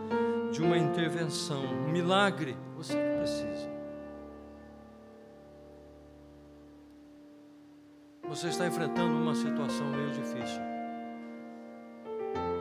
[0.52, 3.70] de uma intervenção, um milagre, você que precisa.
[8.28, 10.62] Você está enfrentando uma situação meio difícil.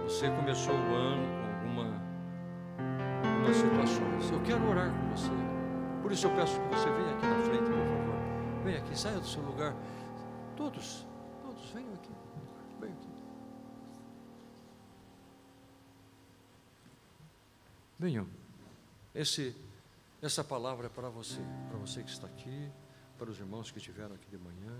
[0.05, 4.31] Você começou o ano com alguma, situações.
[4.31, 5.31] Eu quero orar com você.
[6.03, 8.65] Por isso eu peço que você venha aqui na frente, por favor.
[8.65, 9.75] Venha aqui, saia do seu lugar.
[10.57, 11.07] Todos,
[11.43, 12.11] todos, venham aqui.
[12.81, 13.09] Venham aqui.
[17.99, 18.27] Venham.
[19.15, 19.55] Esse,
[20.23, 22.71] essa palavra é para você, para você que está aqui,
[23.19, 24.77] para os irmãos que estiveram aqui de manhã.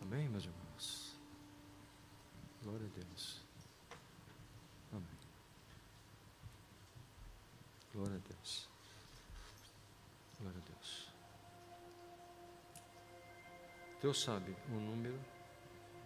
[0.00, 0.67] Amém, meus irmãos?
[2.68, 3.40] Glória a Deus.
[4.92, 5.18] Amém.
[7.94, 8.68] Glória a Deus.
[10.38, 11.08] Glória a Deus.
[14.02, 15.18] Deus sabe o número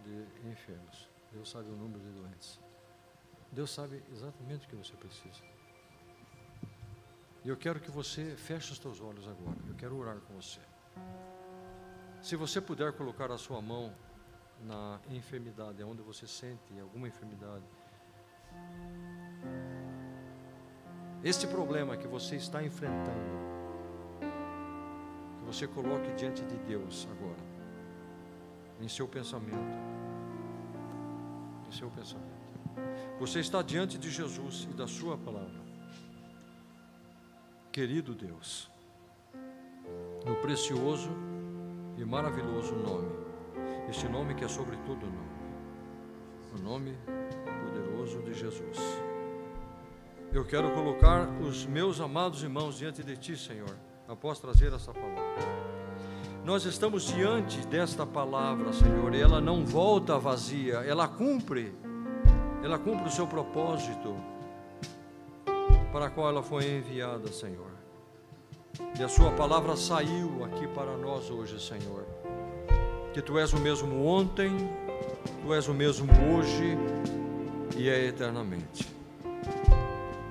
[0.05, 1.09] de enfermos.
[1.33, 2.57] Deus sabe o número de doentes.
[3.51, 5.43] Deus sabe exatamente o que você precisa.
[7.43, 9.57] E eu quero que você feche os teus olhos agora.
[9.67, 10.61] Eu quero orar com você.
[12.21, 13.93] Se você puder colocar a sua mão
[14.63, 17.63] na enfermidade, onde você sente alguma enfermidade,
[21.23, 23.43] este problema que você está enfrentando,
[25.39, 27.43] que você coloque diante de Deus agora,
[28.81, 29.57] em seu pensamento,
[31.67, 32.43] em seu pensamento.
[33.19, 35.61] Você está diante de Jesus e da Sua palavra.
[37.71, 38.69] Querido Deus,
[40.25, 41.09] no precioso
[41.97, 43.22] e maravilhoso nome,
[43.89, 45.33] este nome que é sobre todo nome,
[46.55, 46.97] o nome
[47.65, 48.77] poderoso de Jesus.
[50.31, 53.77] Eu quero colocar os meus amados irmãos diante de Ti, Senhor,
[54.07, 55.73] após trazer essa palavra.
[56.43, 61.73] Nós estamos diante desta palavra, Senhor, e ela não volta vazia, ela cumpre,
[62.63, 64.15] ela cumpre o seu propósito
[65.91, 67.71] para a qual ela foi enviada, Senhor.
[68.99, 72.03] E a Sua palavra saiu aqui para nós hoje, Senhor.
[73.13, 74.57] Que Tu és o mesmo ontem,
[75.43, 76.77] Tu és o mesmo hoje
[77.77, 78.87] e é eternamente.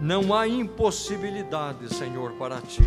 [0.01, 2.83] Não há impossibilidade, Senhor, para Ti.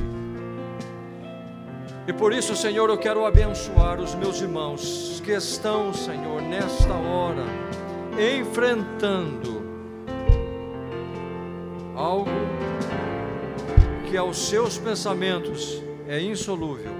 [2.07, 7.45] E por isso, Senhor, eu quero abençoar os meus irmãos que estão, Senhor, nesta hora,
[8.19, 9.63] enfrentando
[11.95, 12.29] algo
[14.09, 16.91] que aos seus pensamentos é insolúvel,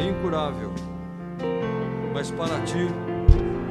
[0.00, 0.72] é incurável,
[2.14, 2.88] mas para ti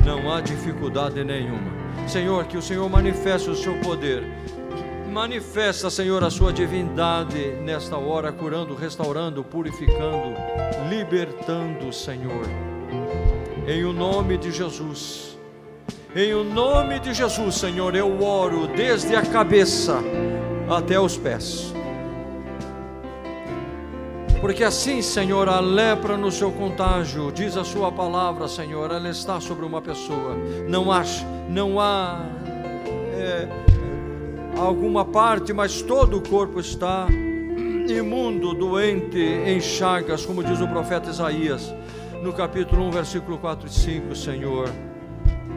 [0.06, 1.72] não há dificuldade nenhuma.
[2.08, 4.24] Senhor, que o Senhor manifeste o seu poder
[5.14, 10.34] Manifesta, Senhor, a sua divindade nesta hora, curando, restaurando, purificando,
[10.90, 12.48] libertando, Senhor.
[13.68, 15.38] Em o nome de Jesus.
[16.16, 20.00] Em o nome de Jesus, Senhor, eu oro desde a cabeça
[20.68, 21.72] até os pés.
[24.44, 29.40] Porque assim, Senhor, a lepra no seu contágio, diz a sua palavra, Senhor, ela está
[29.40, 30.36] sobre uma pessoa.
[30.68, 31.02] Não há,
[31.48, 32.26] não há
[33.14, 33.48] é,
[34.58, 37.08] alguma parte, mas todo o corpo está
[37.88, 41.74] imundo, doente, em chagas, como diz o profeta Isaías,
[42.22, 44.70] no capítulo 1, versículo 4 e 5, Senhor.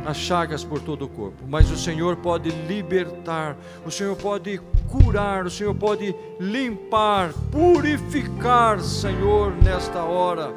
[0.07, 5.45] As chagas por todo o corpo, mas o Senhor pode libertar, o Senhor pode curar,
[5.45, 10.55] o Senhor pode limpar, purificar, Senhor, nesta hora.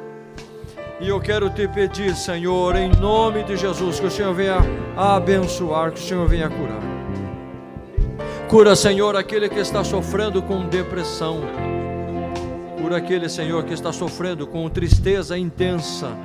[1.00, 4.58] E eu quero te pedir, Senhor, em nome de Jesus, que o Senhor venha
[4.96, 6.80] abençoar, que o Senhor venha curar.
[8.48, 11.40] Cura, Senhor, aquele que está sofrendo com depressão.
[12.80, 16.16] Cura aquele, Senhor, que está sofrendo com tristeza intensa.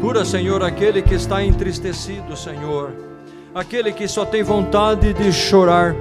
[0.00, 2.92] Cura, Senhor, aquele que está entristecido, Senhor.
[3.54, 5.94] Aquele que só tem vontade de chorar.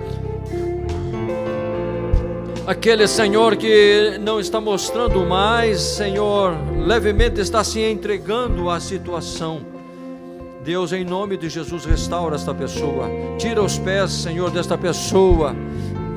[2.66, 6.54] Aquele, Senhor, que não está mostrando mais, Senhor,
[6.86, 9.62] levemente está se entregando à situação.
[10.64, 13.10] Deus, em nome de Jesus, restaura esta pessoa.
[13.38, 15.56] Tira os pés, Senhor, desta pessoa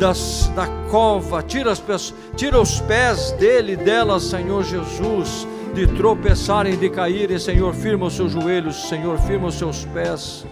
[0.01, 1.43] das, da cova.
[1.43, 7.39] Tira, as, tira os pés dele e dela, Senhor Jesus, de tropeçarem, de caírem.
[7.39, 8.89] Senhor, firma os seus joelhos.
[8.89, 10.47] Senhor, firma os seus pés.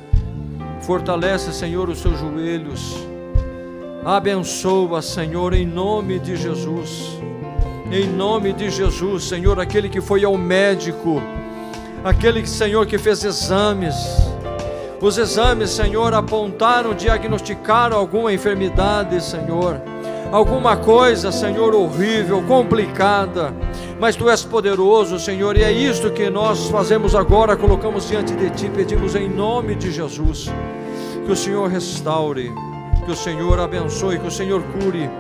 [0.81, 2.97] Fortalece, Senhor, os seus joelhos.
[4.05, 7.19] Abençoa, Senhor, em nome de Jesus.
[7.91, 11.21] Em nome de Jesus, Senhor, aquele que foi ao médico
[12.05, 13.95] aquele Senhor que fez exames.
[15.01, 19.81] Os exames, Senhor, apontaram, diagnosticaram alguma enfermidade, Senhor.
[20.33, 23.55] Alguma coisa, Senhor, horrível, complicada.
[24.01, 28.51] Mas tu és poderoso, Senhor, e é isto que nós fazemos agora, colocamos diante de
[28.51, 30.49] ti, pedimos em nome de Jesus.
[31.27, 32.53] Que o Senhor restaure,
[33.05, 35.11] que o Senhor abençoe, que o Senhor cure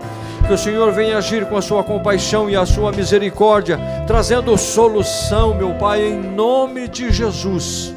[0.46, 5.54] que o Senhor venha agir com a sua compaixão e a sua misericórdia, trazendo solução,
[5.54, 7.94] meu Pai, em nome de Jesus.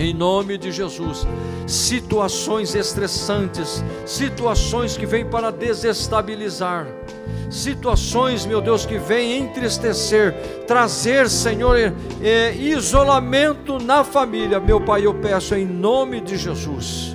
[0.00, 1.26] Em nome de Jesus,
[1.66, 6.86] situações estressantes, situações que vêm para desestabilizar,
[7.50, 10.32] situações, meu Deus, que vêm entristecer,
[10.66, 11.76] trazer, Senhor,
[12.22, 14.58] é, isolamento na família.
[14.58, 17.14] Meu Pai, eu peço em nome de Jesus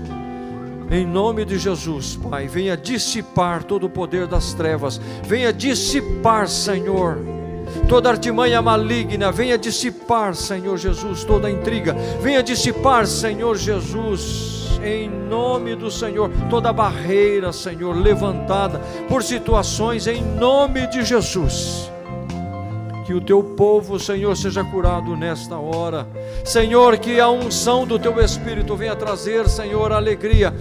[0.91, 7.17] em nome de Jesus, Pai, venha dissipar todo o poder das trevas, venha dissipar, Senhor,
[7.87, 15.75] toda artimanha maligna, venha dissipar, Senhor Jesus, toda intriga, venha dissipar, Senhor Jesus, em nome
[15.75, 21.94] do Senhor, toda barreira, Senhor, levantada por situações, em nome de Jesus
[23.05, 26.07] que o teu povo, Senhor, seja curado nesta hora.
[26.43, 30.51] Senhor, que a unção do teu Espírito venha trazer, Senhor, alegria.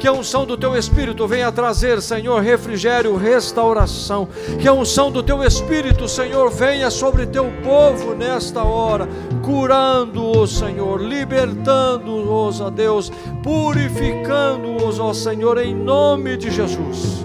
[0.00, 4.28] Que a unção do teu Espírito venha trazer, Senhor, refrigério, restauração.
[4.60, 9.08] Que a unção do teu Espírito, Senhor, venha sobre teu povo nesta hora,
[9.44, 13.12] curando-os, Senhor, libertando-os, ó Deus,
[13.44, 17.24] purificando-os, ó Senhor, em nome de Jesus.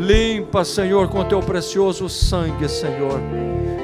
[0.00, 3.20] Limpa, Senhor, com teu precioso sangue, Senhor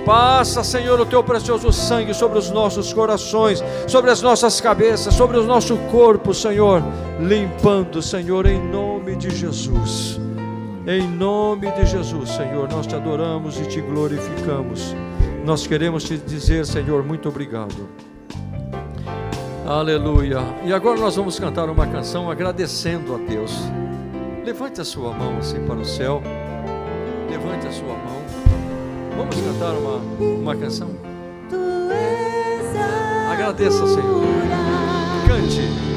[0.07, 5.37] Passa, Senhor, o teu precioso sangue sobre os nossos corações, sobre as nossas cabeças, sobre
[5.37, 6.81] o nosso corpo, Senhor,
[7.19, 10.21] limpando, Senhor, em nome de Jesus.
[10.87, 14.95] Em nome de Jesus, Senhor, nós te adoramos e te glorificamos.
[15.45, 17.89] Nós queremos te dizer, Senhor, muito obrigado.
[19.67, 20.39] Aleluia.
[20.64, 23.53] E agora nós vamos cantar uma canção agradecendo a Deus.
[24.47, 26.22] Levante a sua mão assim para o céu.
[27.28, 28.22] Levante a sua mão.
[29.16, 30.88] Vamos cantar uma, uma canção?
[33.28, 34.22] Agradeça, Senhor.
[35.26, 35.95] Cante.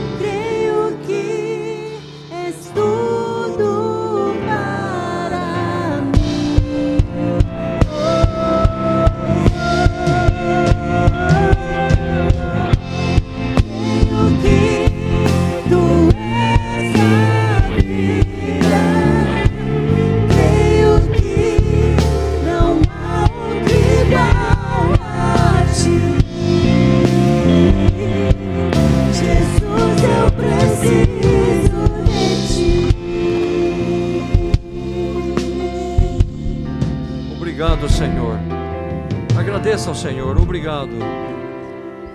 [39.37, 40.91] Agradeça ao Senhor, obrigado.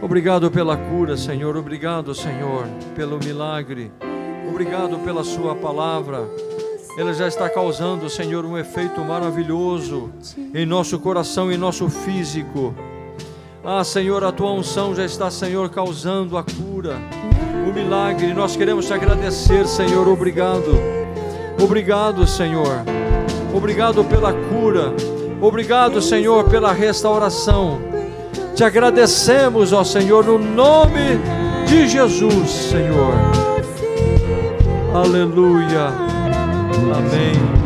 [0.02, 1.56] Obrigado pela cura, Senhor.
[1.56, 3.90] Obrigado, Senhor, pelo milagre.
[4.46, 6.28] Obrigado pela Sua palavra.
[6.98, 10.12] Ela já está causando, Senhor, um efeito maravilhoso
[10.54, 12.74] em nosso coração e nosso físico.
[13.64, 16.98] Ah, Senhor, a tua unção já está, Senhor, causando a cura,
[17.66, 18.34] o milagre.
[18.34, 20.06] Nós queremos te agradecer, Senhor.
[20.06, 20.70] Obrigado.
[21.58, 22.84] Obrigado, Senhor.
[23.54, 25.13] Obrigado pela cura.
[25.40, 27.80] Obrigado, Senhor, pela restauração.
[28.54, 31.18] Te agradecemos, ó Senhor, no nome
[31.66, 33.14] de Jesus, Senhor.
[34.94, 35.88] Aleluia.
[36.96, 37.63] Amém.